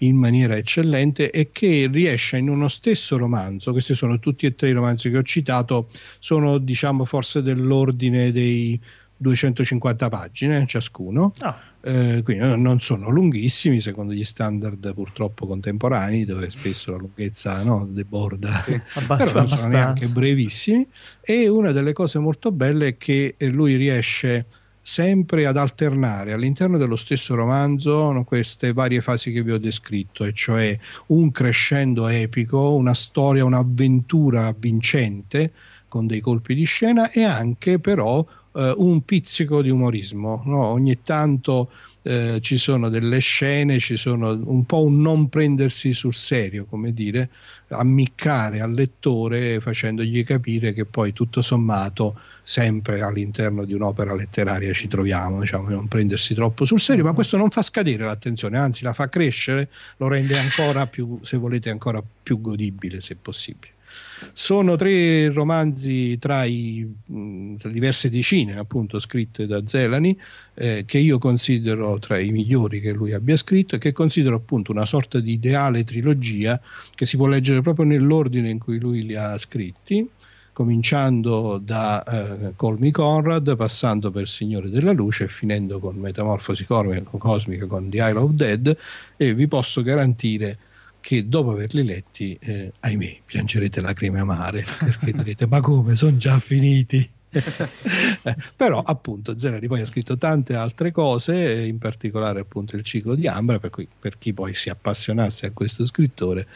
[0.03, 4.69] in maniera eccellente e che riesce in uno stesso romanzo, questi sono tutti e tre
[4.69, 5.89] i romanzi che ho citato,
[6.21, 8.79] sono diciamo forse dell'ordine dei
[9.19, 11.55] 250 pagine ciascuno, oh.
[11.83, 17.87] eh, quindi non sono lunghissimi secondo gli standard purtroppo contemporanei dove spesso la lunghezza no,
[17.87, 18.81] deborda, sì.
[19.07, 20.87] però non sono neanche brevissimi
[21.21, 24.47] e una delle cose molto belle è che lui riesce
[24.89, 30.33] sempre ad alternare all'interno dello stesso romanzo queste varie fasi che vi ho descritto, e
[30.33, 35.53] cioè un crescendo epico, una storia, un'avventura vincente
[35.89, 38.25] con dei colpi di scena e anche però
[38.55, 40.43] eh, un pizzico di umorismo.
[40.47, 40.67] No?
[40.67, 41.71] Ogni tanto
[42.03, 46.95] eh, ci sono delle scene, ci sono un po' un non prendersi sul serio, come
[46.95, 47.29] dire,
[47.69, 54.89] ammiccare al lettore facendogli capire che poi tutto sommato sempre all'interno di un'opera letteraria ci
[54.89, 58.95] troviamo, diciamo, non prendersi troppo sul serio, ma questo non fa scadere l'attenzione, anzi la
[58.95, 59.69] fa crescere,
[59.99, 63.77] lo rende ancora più, se volete, ancora più godibile se possibile.
[64.33, 66.87] Sono tre romanzi tra i
[67.59, 70.17] tra diverse decine, appunto, scritte da Zelani,
[70.55, 74.73] eh, che io considero tra i migliori che lui abbia scritto e che considero appunto
[74.73, 76.61] una sorta di ideale trilogia
[76.95, 80.09] che si può leggere proprio nell'ordine in cui lui li ha scritti
[80.59, 87.67] cominciando da eh, Colmi Conrad, passando per Signore della Luce e finendo con Metamorfosi Cosmica
[87.67, 88.77] con The Isle of Dead
[89.17, 90.59] e vi posso garantire
[91.09, 96.39] che dopo averli letti, eh, ahimè, piangerete lacrime amare perché direte ma come, sono già
[96.39, 97.11] finiti?
[97.31, 103.15] eh, però appunto Zenari poi ha scritto tante altre cose in particolare appunto il ciclo
[103.15, 106.47] di Ambra per, cui, per chi poi si appassionasse a questo scrittore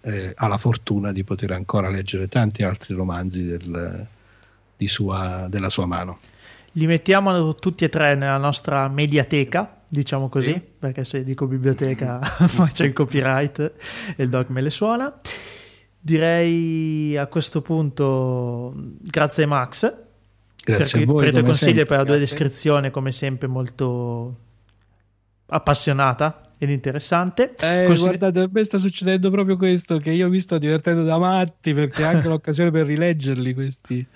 [0.00, 4.04] eh, ha la fortuna di poter ancora leggere tanti altri romanzi del,
[4.86, 6.18] sua, della sua mano.
[6.72, 10.62] Li mettiamo tutti e tre nella nostra mediateca, diciamo così, sì.
[10.78, 12.20] perché se dico biblioteca
[12.54, 13.72] poi c'è il copyright
[14.16, 15.14] e il doc me le suona.
[15.98, 19.92] Direi a questo punto grazie Max.
[20.62, 21.20] Grazie per, a voi.
[21.20, 21.84] Per i tuoi consigli sempre.
[21.86, 24.36] per la tua descrizione, come sempre, molto
[25.46, 27.54] appassionata ed interessante.
[27.58, 28.02] Eh, Così...
[28.02, 32.02] Guardate, a me sta succedendo proprio questo, che io mi sto divertendo da matti perché
[32.02, 34.06] è anche l'occasione per rileggerli questi.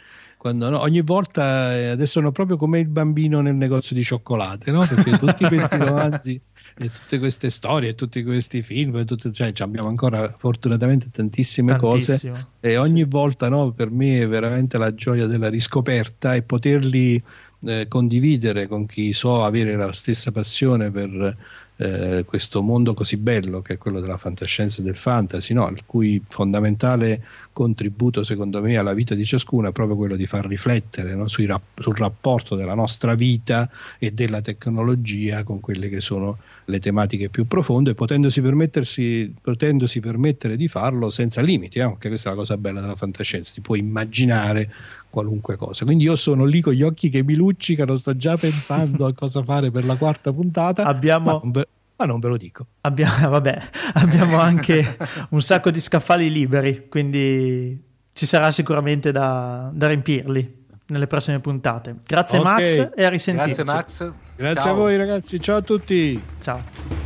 [0.41, 4.71] Quando, no, ogni volta eh, adesso sono proprio come il bambino nel negozio di cioccolate,
[4.71, 4.87] no?
[4.87, 6.41] perché tutti questi romanzi
[6.79, 12.33] e tutte queste storie, tutti questi film, tutte, cioè, abbiamo ancora fortunatamente tantissime Tantissimo.
[12.33, 13.07] cose e ogni sì.
[13.07, 17.23] volta no, per me è veramente la gioia della riscoperta e poterli
[17.67, 21.37] eh, condividere con chi so avere la stessa passione per
[21.81, 25.67] eh, questo mondo così bello che è quello della fantascienza e del fantasy, no?
[25.71, 27.25] il cui fondamentale
[27.55, 31.25] contributo secondo me alla vita di ciascuno è proprio quello di far riflettere no?
[31.47, 37.31] rap- sul rapporto della nostra vita e della tecnologia con quelle che sono le tematiche
[37.31, 41.97] più profonde, potendosi, potendosi permettere di farlo senza limiti, eh?
[41.99, 44.71] questa è la cosa bella della fantascienza, ti puoi immaginare
[45.11, 45.85] qualunque cosa.
[45.85, 49.43] Quindi io sono lì con gli occhi che mi luccicano, sto già pensando a cosa
[49.43, 50.85] fare per la quarta puntata.
[50.85, 51.33] Abbiamo...
[51.33, 52.67] Ma non ve, ma non ve lo dico.
[52.83, 53.63] Abbiamo, vabbè,
[53.95, 54.97] abbiamo anche
[55.31, 57.79] un sacco di scaffali liberi, quindi
[58.13, 61.97] ci sarà sicuramente da, da riempirli nelle prossime puntate.
[62.07, 62.53] Grazie okay.
[62.53, 63.63] Max e a risentirci.
[63.63, 64.13] Grazie Max.
[64.37, 64.73] Grazie ciao.
[64.73, 66.23] a voi ragazzi, ciao a tutti.
[66.41, 67.00] Ciao.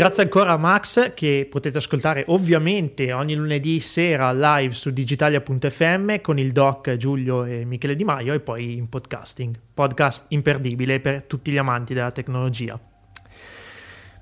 [0.00, 6.38] Grazie ancora a Max che potete ascoltare ovviamente ogni lunedì sera live su digitalia.fm con
[6.38, 9.60] il doc Giulio e Michele Di Maio e poi in podcasting.
[9.74, 12.80] Podcast imperdibile per tutti gli amanti della tecnologia.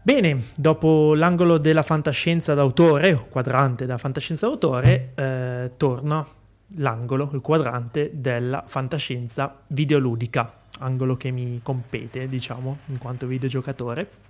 [0.02, 6.26] Bene, dopo l'angolo della fantascienza d'autore, o quadrante della fantascienza d'autore, eh, torna
[6.74, 14.26] l'angolo, il quadrante della fantascienza videoludica, angolo che mi compete, diciamo, in quanto videogiocatore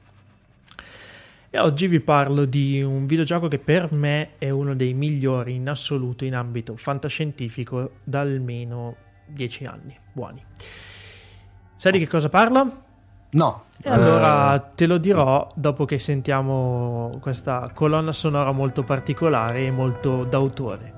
[1.51, 5.69] e oggi vi parlo di un videogioco che per me è uno dei migliori in
[5.69, 8.97] assoluto in ambito fantascientifico da almeno
[9.27, 10.45] 10 anni buoni.
[11.77, 12.83] Sai di che cosa parlo?
[13.31, 13.65] No.
[13.83, 14.75] E allora uh...
[14.75, 20.98] te lo dirò dopo che sentiamo questa colonna sonora molto particolare e molto d'autore.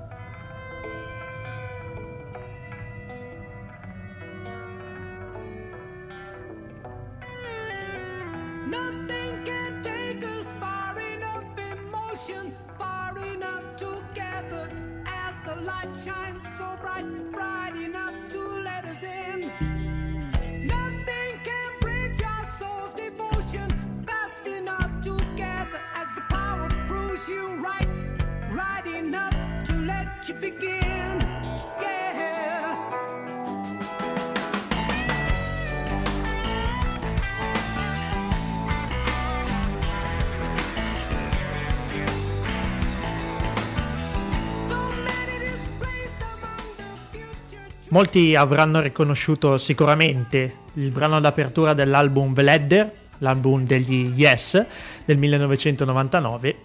[47.90, 54.64] Molti avranno riconosciuto sicuramente il brano d'apertura dell'album The Ladder, l'album degli Yes
[55.04, 56.56] del 1999.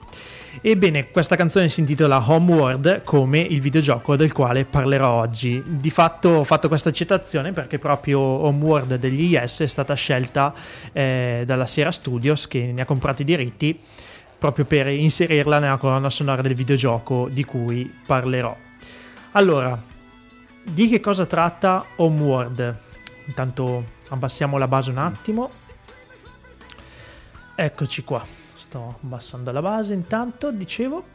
[0.62, 5.64] Ebbene, questa canzone si intitola Homeworld come il videogioco del quale parlerò oggi.
[5.66, 10.54] Di fatto ho fatto questa citazione perché proprio Homeworld degli Yes è stata scelta
[10.94, 13.80] eh, dalla Sierra Studios che ne ha comprato i diritti
[14.38, 18.56] proprio per inserirla nella colonna sonora del videogioco di cui parlerò.
[19.32, 19.94] Allora,
[20.66, 22.76] di che cosa tratta Homeworld?
[23.26, 25.50] Intanto abbassiamo la base un attimo.
[27.56, 31.06] Eccoci qua, sto abbassando la base intanto, dicevo.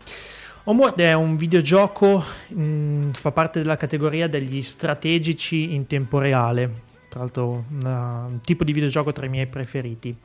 [0.65, 6.83] Homeworld è un videogioco, mh, mm, fa parte della categoria degli strategici in tempo reale,
[7.09, 10.17] tra l'altro una, un tipo di videogioco tra i miei preferiti.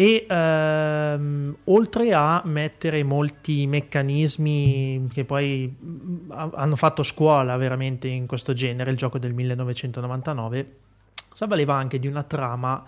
[0.00, 8.26] E ehm, oltre a mettere molti meccanismi che poi mm, hanno fatto scuola veramente in
[8.26, 10.76] questo genere, il gioco del 1999,
[11.34, 12.82] s'avvaleva anche di una trama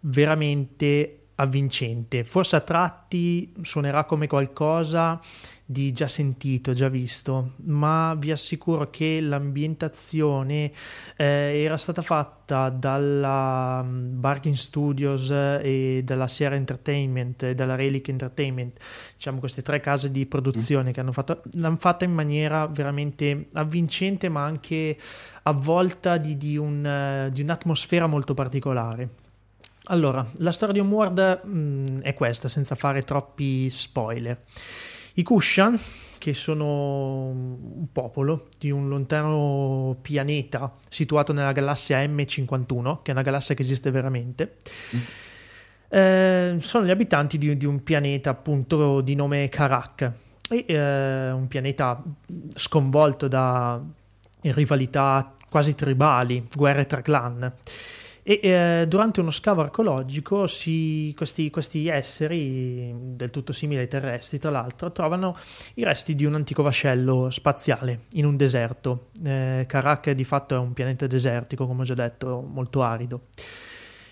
[0.00, 2.24] veramente avvincente.
[2.24, 5.20] Forse a tratti suonerà come qualcosa
[5.70, 10.72] di già sentito, già visto, ma vi assicuro che l'ambientazione
[11.14, 18.08] eh, era stata fatta dalla um, Bargain Studios e dalla Sierra Entertainment e dalla Relic
[18.08, 18.78] Entertainment,
[19.14, 20.92] diciamo queste tre case di produzione mm.
[20.94, 24.96] che hanno fatto, l'hanno fatta in maniera veramente avvincente, ma anche
[25.42, 29.08] avvolta di, di, un, uh, di un'atmosfera molto particolare.
[29.90, 34.44] Allora, la storia di Homeworld mh, mm, è questa, senza fare troppi spoiler.
[35.18, 35.76] I Kushan,
[36.16, 43.22] che sono un popolo di un lontano pianeta situato nella galassia M51, che è una
[43.22, 44.58] galassia che esiste veramente,
[44.94, 44.98] mm.
[45.88, 50.12] eh, sono gli abitanti di, di, un pianeta appunto di nome Karak,
[50.50, 52.00] e, eh, un pianeta
[52.54, 53.82] sconvolto da
[54.42, 57.52] rivalità quasi tribali, guerre tra clan.
[58.28, 64.38] E eh, durante uno scavo archeologico si, questi, questi, esseri, del tutto simili ai terrestri,
[64.38, 65.34] tra l'altro, trovano
[65.76, 69.06] i resti di un antico vascello spaziale in un deserto.
[69.24, 73.28] Eh, Karak di fatto è un pianeta desertico, come ho già detto, molto arido.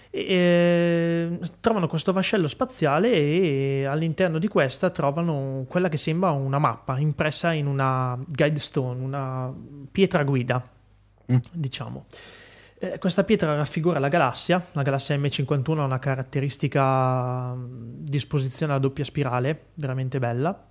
[0.09, 6.59] E, eh, trovano questo vascello spaziale e all'interno di questa trovano quella che sembra una
[6.59, 9.53] mappa impressa in una guide stone, una
[9.93, 10.67] pietra guida,
[11.31, 11.37] mm.
[11.53, 12.07] diciamo.
[12.79, 18.79] Eh, questa pietra raffigura la galassia, la galassia M51 ha una caratteristica mm, disposizione a
[18.79, 20.67] doppia spirale, veramente bella.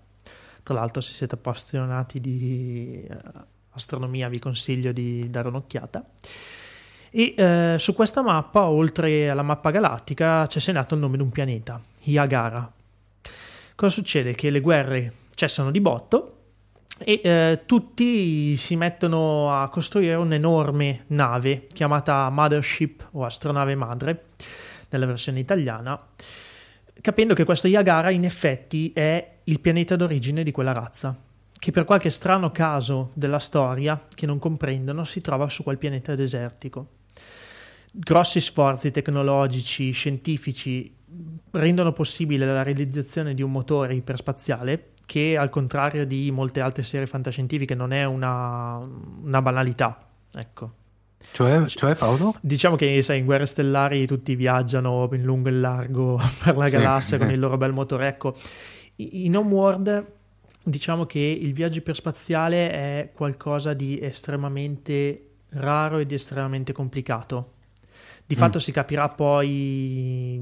[0.61, 3.17] Tra l'altro se siete appassionati di eh,
[3.71, 6.05] astronomia vi consiglio di dare un'occhiata.
[7.09, 11.31] E eh, su questa mappa, oltre alla mappa galattica, c'è segnato il nome di un
[11.31, 12.71] pianeta, Iagara.
[13.73, 14.35] Cosa succede?
[14.35, 16.34] Che le guerre cessano di botto
[16.97, 24.25] e eh, tutti si mettono a costruire un'enorme nave chiamata Mothership o astronave madre
[24.89, 25.99] nella versione italiana,
[27.01, 31.17] capendo che questo Yagara in effetti è il pianeta d'origine di quella razza,
[31.51, 36.15] che per qualche strano caso della storia che non comprendono si trova su quel pianeta
[36.15, 36.89] desertico.
[37.91, 40.93] Grossi sforzi tecnologici, scientifici
[41.51, 47.07] rendono possibile la realizzazione di un motore iperspaziale che al contrario di molte altre serie
[47.07, 48.77] fantascientifiche non è una,
[49.23, 50.07] una banalità.
[50.33, 50.71] Ecco.
[51.31, 52.35] Cioè, cioè, Paolo?
[52.41, 56.65] Diciamo che sai, in Guerre Stellari tutti viaggiano in lungo e in largo per la
[56.65, 56.71] sì.
[56.71, 58.07] galassia con il loro bel motore.
[58.07, 58.35] Ecco,
[58.97, 60.13] in Homeworld
[60.63, 67.51] diciamo che il viaggio iperspaziale è qualcosa di estremamente raro e di estremamente complicato.
[68.25, 68.37] Di mm.
[68.37, 70.39] fatto si capirà poi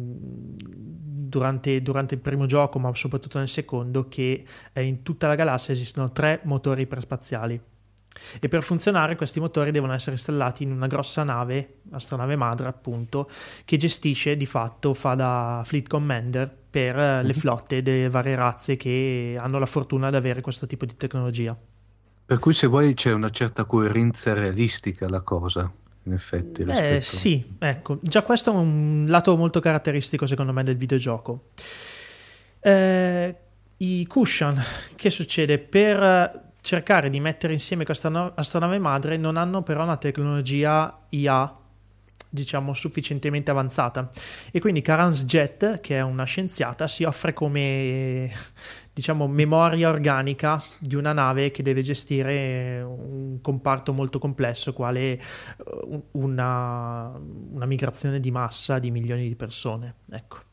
[1.34, 5.73] durante, durante, il primo gioco, ma soprattutto nel secondo, che eh, in tutta la galassia
[5.73, 7.59] esistono tre motori iperspaziali.
[8.39, 13.29] E per funzionare questi motori devono essere installati in una grossa nave, astronave madre appunto,
[13.65, 17.26] che gestisce di fatto, fa da fleet commander per mm-hmm.
[17.26, 17.39] le mhm.
[17.39, 21.57] flotte delle varie razze che hanno la fortuna di avere questo tipo di tecnologia.
[22.26, 25.72] Per cui se vuoi c'è una certa coerenza realistica alla cosa
[26.03, 26.63] in effetti.
[26.63, 31.47] Eh, sì, ecco, già questo è un lato molto caratteristico secondo me del videogioco.
[32.59, 33.35] Eh,
[33.77, 34.61] I cushion,
[34.95, 35.59] che succede?
[35.59, 41.57] Per cercare di mettere insieme questa no- astronave madre non hanno però una tecnologia IA
[42.30, 44.09] diciamo sufficientemente avanzata
[44.49, 48.31] e quindi Karan's Jet che è una scienziata si offre come
[48.94, 55.20] diciamo, memoria organica di una nave che deve gestire un comparto molto complesso, quale eh,
[56.11, 57.11] una,
[57.52, 59.95] una migrazione di massa di milioni di persone.
[60.11, 60.52] Ecco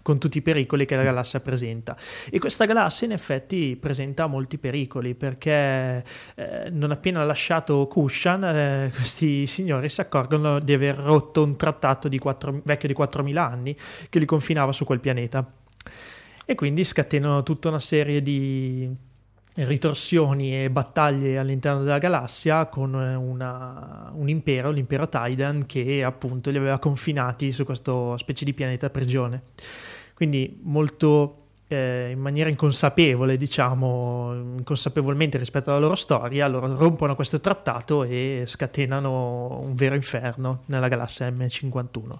[0.00, 1.96] con tutti i pericoli che la galassia presenta.
[2.30, 6.04] E questa galassia in effetti presenta molti pericoli perché
[6.34, 12.08] eh, non appena lasciato Kushan, eh, questi signori si accorgono di aver rotto un trattato
[12.08, 13.76] di 4, vecchio di 4.000 anni
[14.08, 15.46] che li confinava su quel pianeta
[16.44, 18.90] e quindi scatenano tutta una serie di
[19.54, 26.56] ritorsioni e battaglie all'interno della galassia con una, un impero, l'impero Tidan, che appunto li
[26.56, 29.42] aveva confinati su questa specie di pianeta prigione.
[30.14, 37.40] Quindi molto, eh, in maniera inconsapevole, diciamo, inconsapevolmente rispetto alla loro storia, loro rompono questo
[37.40, 42.18] trattato e scatenano un vero inferno nella galassia M51.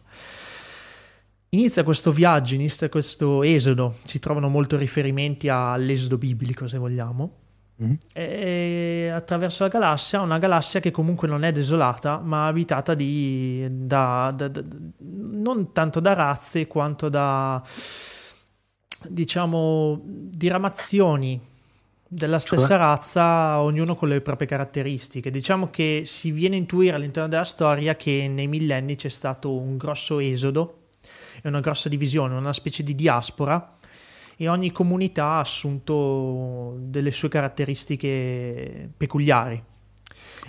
[1.55, 7.43] Inizia questo viaggio, inizia questo esodo, si trovano molti riferimenti all'esodo biblico, se vogliamo,
[7.83, 7.95] Mm-hmm.
[8.13, 14.33] E attraverso la galassia, una galassia che comunque non è desolata, ma abitata di, da,
[14.33, 14.63] da, da,
[14.99, 17.61] non tanto da razze quanto da
[19.09, 21.41] diciamo diramazioni
[22.07, 22.77] della stessa cioè?
[22.77, 25.33] razza, ognuno con le proprie caratteristiche.
[25.33, 29.77] Diciamo che si viene a intuire all'interno della storia che nei millenni c'è stato un
[29.77, 30.84] grosso esodo
[31.45, 33.77] e una grossa divisione, una specie di diaspora
[34.37, 39.63] e ogni comunità ha assunto delle sue caratteristiche peculiari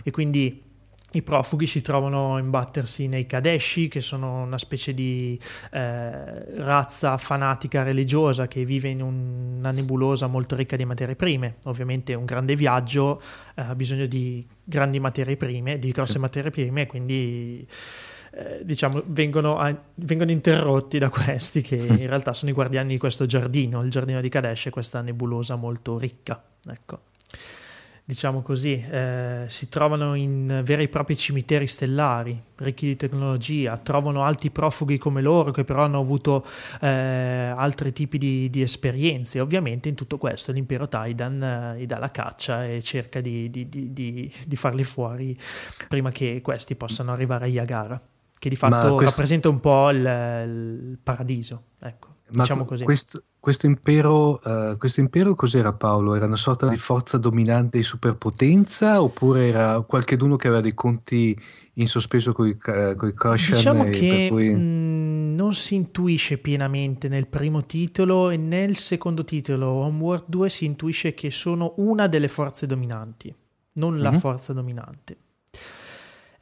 [0.03, 0.63] e quindi
[1.11, 5.39] i profughi si trovano a imbattersi nei Kadeshi, che sono una specie di
[5.71, 11.57] eh, razza fanatica religiosa che vive in una nebulosa molto ricca di materie prime.
[11.65, 13.21] Ovviamente un grande viaggio
[13.55, 16.19] eh, ha bisogno di grandi materie prime, di grosse sì.
[16.19, 17.65] materie prime, quindi
[18.37, 22.97] eh, diciamo, vengono, a, vengono, interrotti da questi che in realtà sono i guardiani di
[22.97, 26.43] questo giardino, il giardino di Kadesh, questa nebulosa molto ricca.
[26.67, 26.99] Ecco.
[28.07, 34.23] Diciamo così, eh, si trovano in veri e propri cimiteri stellari, ricchi di tecnologia, trovano
[34.23, 36.45] altri profughi come loro che però hanno avuto
[36.81, 39.39] eh, altri tipi di, di, esperienze.
[39.39, 43.69] Ovviamente in tutto questo l'impero Taidan eh, gli dà la caccia e cerca di, di,
[43.69, 45.35] di farli fuori
[45.87, 48.01] prima che questi possano arrivare a Yagara
[48.45, 49.15] che di fatto questo...
[49.15, 51.63] rappresenta un po' il, il paradiso.
[51.79, 52.83] Ecco, diciamo così.
[52.83, 56.13] Questo, questo, impero, uh, questo impero cos'era Paolo?
[56.13, 61.35] Era una sorta di forza dominante di superpotenza oppure era qualcheduno che aveva dei conti
[61.73, 63.55] in sospeso con i Koshan?
[63.57, 64.49] Diciamo che cui...
[64.49, 70.49] mh, mm, non si intuisce pienamente nel primo titolo e nel secondo titolo, Homeworld 2,
[70.49, 73.33] si intuisce che sono una delle forze dominanti,
[73.73, 74.19] non la mm-hmm.
[74.19, 75.17] forza dominante.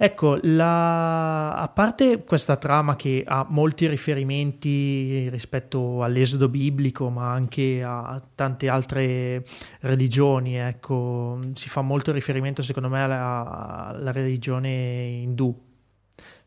[0.03, 1.53] Ecco, la...
[1.53, 8.67] a parte questa trama che ha molti riferimenti rispetto all'esodo biblico, ma anche a tante
[8.67, 9.45] altre
[9.79, 15.57] religioni, ecco, si fa molto riferimento secondo me alla, alla religione indù.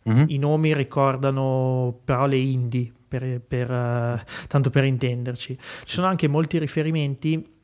[0.06, 0.24] Mm-hmm.
[0.28, 5.56] I nomi ricordano parole indi, per, per, uh, tanto per intenderci.
[5.56, 7.55] Ci sono anche molti riferimenti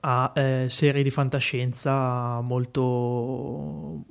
[0.00, 4.04] a eh, serie di fantascienza molto,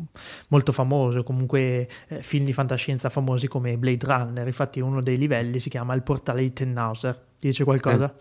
[0.47, 4.47] molto famose, comunque eh, film di fantascienza famosi come Blade Runner.
[4.47, 7.31] Infatti, uno dei livelli si chiama Il portale di Tannhauser.
[7.43, 8.14] Ti dice qualcosa?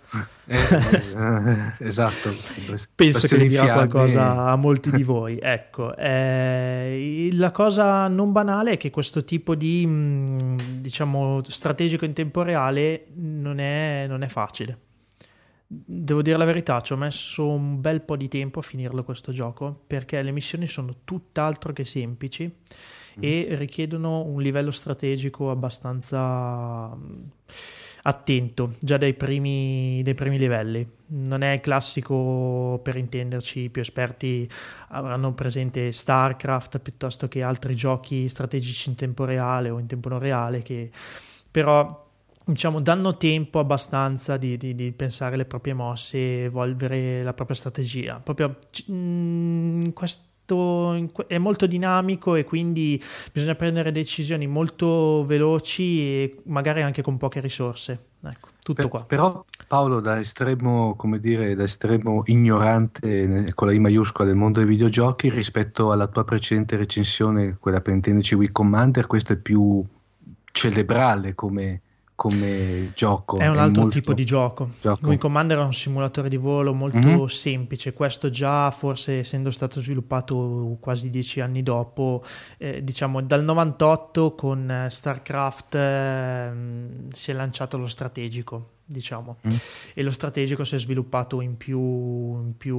[0.46, 2.30] Eh, eh esatto.
[2.94, 5.38] Penso che dirà qualcosa a molti di voi.
[5.40, 12.14] Ecco, eh, la cosa non banale è che questo tipo di mm, diciamo strategico in
[12.14, 14.78] tempo reale non è, non è facile
[15.74, 19.32] Devo dire la verità, ci ho messo un bel po' di tempo a finirlo questo
[19.32, 23.22] gioco perché le missioni sono tutt'altro che semplici mm.
[23.22, 27.22] e richiedono un livello strategico abbastanza mm,
[28.02, 30.86] attento già dai primi, dai primi livelli.
[31.06, 34.46] Non è classico, per intenderci, più esperti
[34.88, 40.18] avranno presente StarCraft piuttosto che altri giochi strategici in tempo reale o in tempo non
[40.18, 40.90] reale che
[41.50, 42.10] però
[42.44, 47.56] diciamo, danno tempo abbastanza di, di, di, pensare le proprie mosse e evolvere la propria
[47.56, 48.20] strategia.
[48.22, 48.56] Proprio
[48.86, 50.30] mh, mm, questo
[51.28, 53.02] è molto dinamico e quindi
[53.32, 58.06] bisogna prendere decisioni molto veloci e magari anche con poche risorse.
[58.24, 59.04] Ecco, tutto per, qua.
[59.04, 64.60] Però Paolo, da estremo, come dire, da estremo ignorante con la I maiuscola del mondo
[64.60, 69.84] dei videogiochi rispetto alla tua precedente recensione, quella per intenderci Wii Commander, questo è più
[70.52, 71.80] cerebrale come
[72.22, 73.38] come gioco.
[73.38, 73.98] È un altro molto...
[73.98, 74.70] tipo di gioco.
[74.80, 75.08] gioco.
[75.08, 77.24] Wing Commander è un simulatore di volo molto mm-hmm.
[77.24, 82.22] semplice, questo già forse essendo stato sviluppato quasi dieci anni dopo,
[82.58, 86.50] eh, diciamo dal 98 con eh, StarCraft eh,
[87.10, 89.54] si è lanciato lo strategico diciamo, mm.
[89.94, 92.76] e lo strategico si è sviluppato in più, in, più,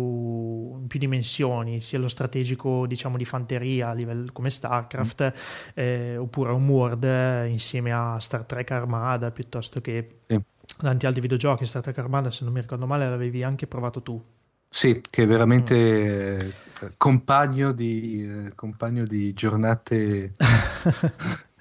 [0.79, 5.73] in più, dimensioni, sia lo strategico diciamo di fanteria a livello come StarCraft, mm.
[5.73, 10.39] eh, oppure Homeworld eh, insieme a Star Trek Armada, piuttosto che sì.
[10.77, 11.65] tanti altri videogiochi.
[11.65, 14.21] Star Trek Armada, se non mi ricordo male, l'avevi anche provato tu.
[14.69, 16.85] Sì, che è veramente mm.
[16.85, 20.33] eh, compagno, di, eh, compagno di giornate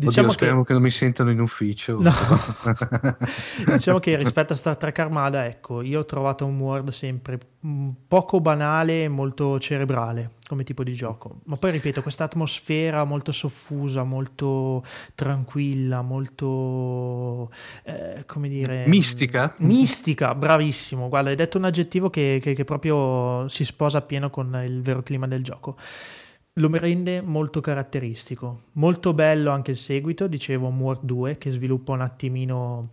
[0.00, 0.66] Diciamo Oddio, speriamo che...
[0.68, 2.00] che non mi sentano in ufficio.
[2.00, 2.12] No.
[3.66, 7.36] diciamo che rispetto a Star Trek Armada, ecco, io ho trovato un Word sempre
[8.06, 10.34] poco banale e molto cerebrale.
[10.46, 11.40] come tipo di gioco.
[11.46, 14.84] Ma poi ripeto, questa atmosfera molto soffusa, molto
[15.16, 17.50] tranquilla, molto
[17.82, 19.52] eh, come dire mistica.
[19.58, 21.08] Mistica, bravissimo.
[21.08, 25.02] Guarda, hai detto un aggettivo che, che, che proprio si sposa appieno con il vero
[25.02, 25.76] clima del gioco
[26.58, 28.62] lo rende molto caratteristico.
[28.72, 32.92] Molto bello anche il seguito, dicevo War 2, che sviluppa un attimino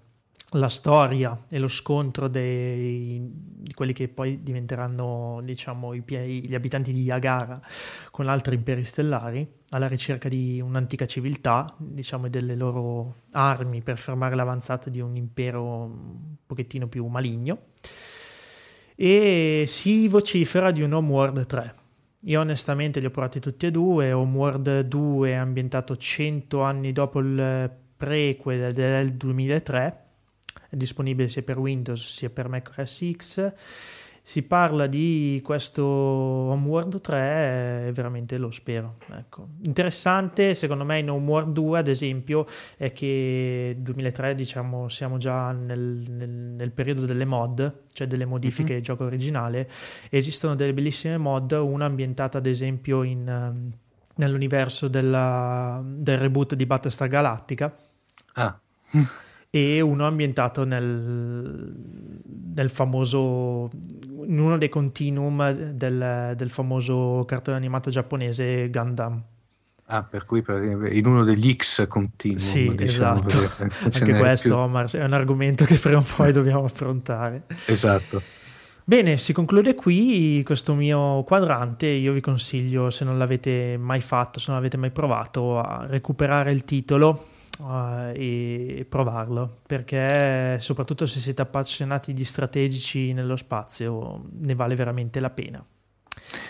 [0.52, 6.94] la storia e lo scontro dei, di quelli che poi diventeranno diciamo, i, gli abitanti
[6.94, 7.60] di Yagara
[8.12, 13.98] con altri imperi stellari alla ricerca di un'antica civiltà diciamo, e delle loro armi per
[13.98, 17.58] fermare l'avanzata di un impero un pochettino più maligno
[18.96, 21.84] e si vocifera di un Homeworld 3
[22.26, 27.20] io onestamente li ho provati tutti e due Homeworld 2 è ambientato 100 anni dopo
[27.20, 30.06] il prequel del 2003
[30.70, 33.54] è disponibile sia per Windows sia per Mac OS X.
[34.28, 38.96] Si parla di questo Homeworld 3 e veramente lo spero.
[39.12, 39.50] Ecco.
[39.62, 46.06] Interessante, secondo me, in Homeworld 2, ad esempio, è che 2003, diciamo, siamo già nel,
[46.10, 48.78] nel, nel periodo delle mod, cioè delle modifiche mm-hmm.
[48.78, 49.70] al gioco originale.
[50.10, 53.72] Esistono delle bellissime mod, una ambientata, ad esempio, in, um,
[54.16, 57.76] nell'universo della, del reboot di Battlestar Galactica.
[58.34, 58.60] Ah
[59.56, 61.74] e uno ambientato nel,
[62.54, 63.70] nel famoso
[64.26, 69.24] in uno dei continuum del, del famoso cartone animato giapponese Gundam.
[69.86, 72.38] Ah, per cui in uno degli X continuum.
[72.40, 73.70] Sì, diciamo, esatto.
[73.86, 74.58] Anche questo, più...
[74.58, 77.44] Omar, è un argomento che prima o poi dobbiamo affrontare.
[77.66, 78.22] Esatto.
[78.84, 81.88] Bene, si conclude qui questo mio quadrante.
[81.88, 86.52] Io vi consiglio, se non l'avete mai fatto, se non l'avete mai provato, a recuperare
[86.52, 87.28] il titolo
[87.60, 95.20] uh, e provarlo perché soprattutto se siete appassionati di strategici nello spazio ne vale veramente
[95.20, 95.66] la pena.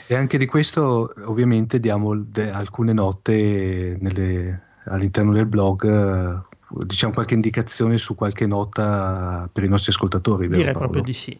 [0.07, 6.43] E anche di questo ovviamente diamo de- alcune note nelle, all'interno del blog,
[6.83, 10.47] diciamo qualche indicazione su qualche nota per i nostri ascoltatori.
[10.47, 10.79] Direi Paolo?
[10.79, 11.39] proprio di sì.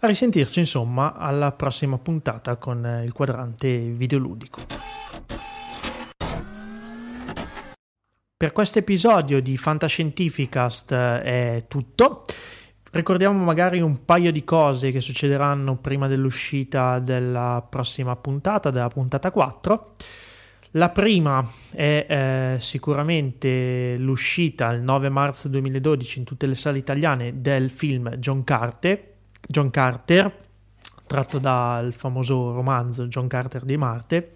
[0.00, 4.60] A risentirci insomma alla prossima puntata con il quadrante videoludico.
[8.38, 12.26] Per questo episodio di Fantascientificast eh, è tutto.
[12.90, 19.30] Ricordiamo magari un paio di cose che succederanno prima dell'uscita della prossima puntata, della puntata
[19.30, 19.92] 4.
[20.72, 27.40] La prima è eh, sicuramente l'uscita il 9 marzo 2012 in tutte le sale italiane
[27.40, 29.14] del film John Carter,
[29.48, 30.44] John Carter
[31.06, 34.34] tratto dal famoso romanzo John Carter di Marte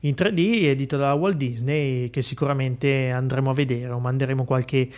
[0.00, 4.88] in 3D edito da Walt Disney che sicuramente andremo a vedere o manderemo qualche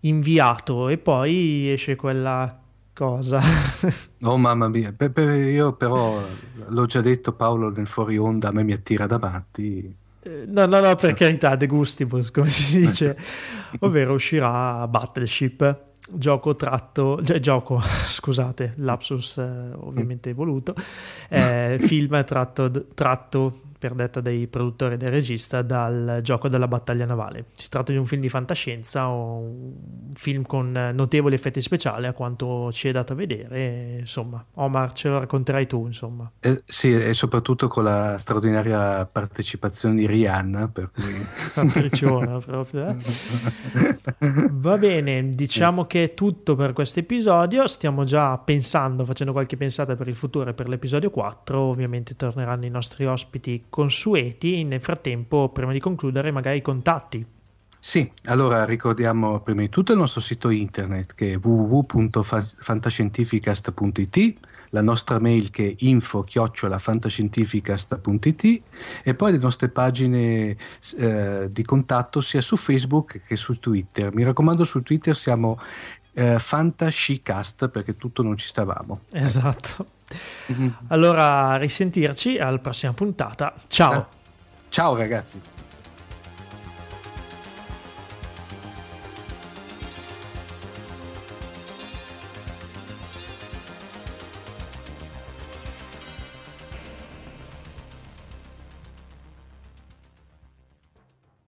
[0.00, 2.58] inviato e poi esce quella
[2.92, 3.40] cosa.
[4.22, 6.22] oh mamma mia, per, per, io però
[6.66, 9.96] l'ho già detto Paolo nel fuori onda, a me mi attira davanti.
[10.22, 13.16] Eh, no, no, no, per carità, de gustibus, come si dice,
[13.80, 15.78] ovvero uscirà Battleship,
[16.12, 20.74] gioco tratto, cioè gioco, scusate, lapsus eh, ovviamente voluto,
[21.28, 27.06] eh, film tratto, tratto per detta dei produttori e del regista, dal gioco della battaglia
[27.06, 27.46] navale.
[27.52, 29.72] Si tratta di un film di fantascienza un
[30.12, 33.96] film con notevoli effetti speciali, a quanto ci è dato a vedere.
[33.98, 36.30] Insomma, Omar, ce lo racconterai tu, insomma.
[36.40, 41.26] Eh, sì, e soprattutto con la straordinaria partecipazione di Rihanna, per cui...
[42.44, 42.96] proprio, eh?
[44.50, 47.66] Va bene, diciamo che è tutto per questo episodio.
[47.66, 51.58] Stiamo già pensando, facendo qualche pensata per il futuro e per l'episodio 4.
[51.58, 54.64] Ovviamente torneranno i nostri ospiti consueti.
[54.64, 57.24] Nel frattempo, prima di concludere, magari i contatti.
[57.82, 64.34] Sì, allora ricordiamo prima di tutto il nostro sito internet che è www.fantascientificast.it,
[64.72, 68.62] la nostra mail che è info-fantascientificast.it
[69.02, 70.54] e poi le nostre pagine
[70.98, 74.12] eh, di contatto sia su Facebook che su Twitter.
[74.12, 75.58] Mi raccomando, su Twitter siamo
[76.12, 79.04] eh, Fantascicast perché tutto non ci stavamo.
[79.12, 79.86] Esatto.
[80.88, 83.52] Allora, risentirci alla prossima puntata.
[83.68, 84.06] Ciao.
[84.68, 85.40] Ciao ragazzi.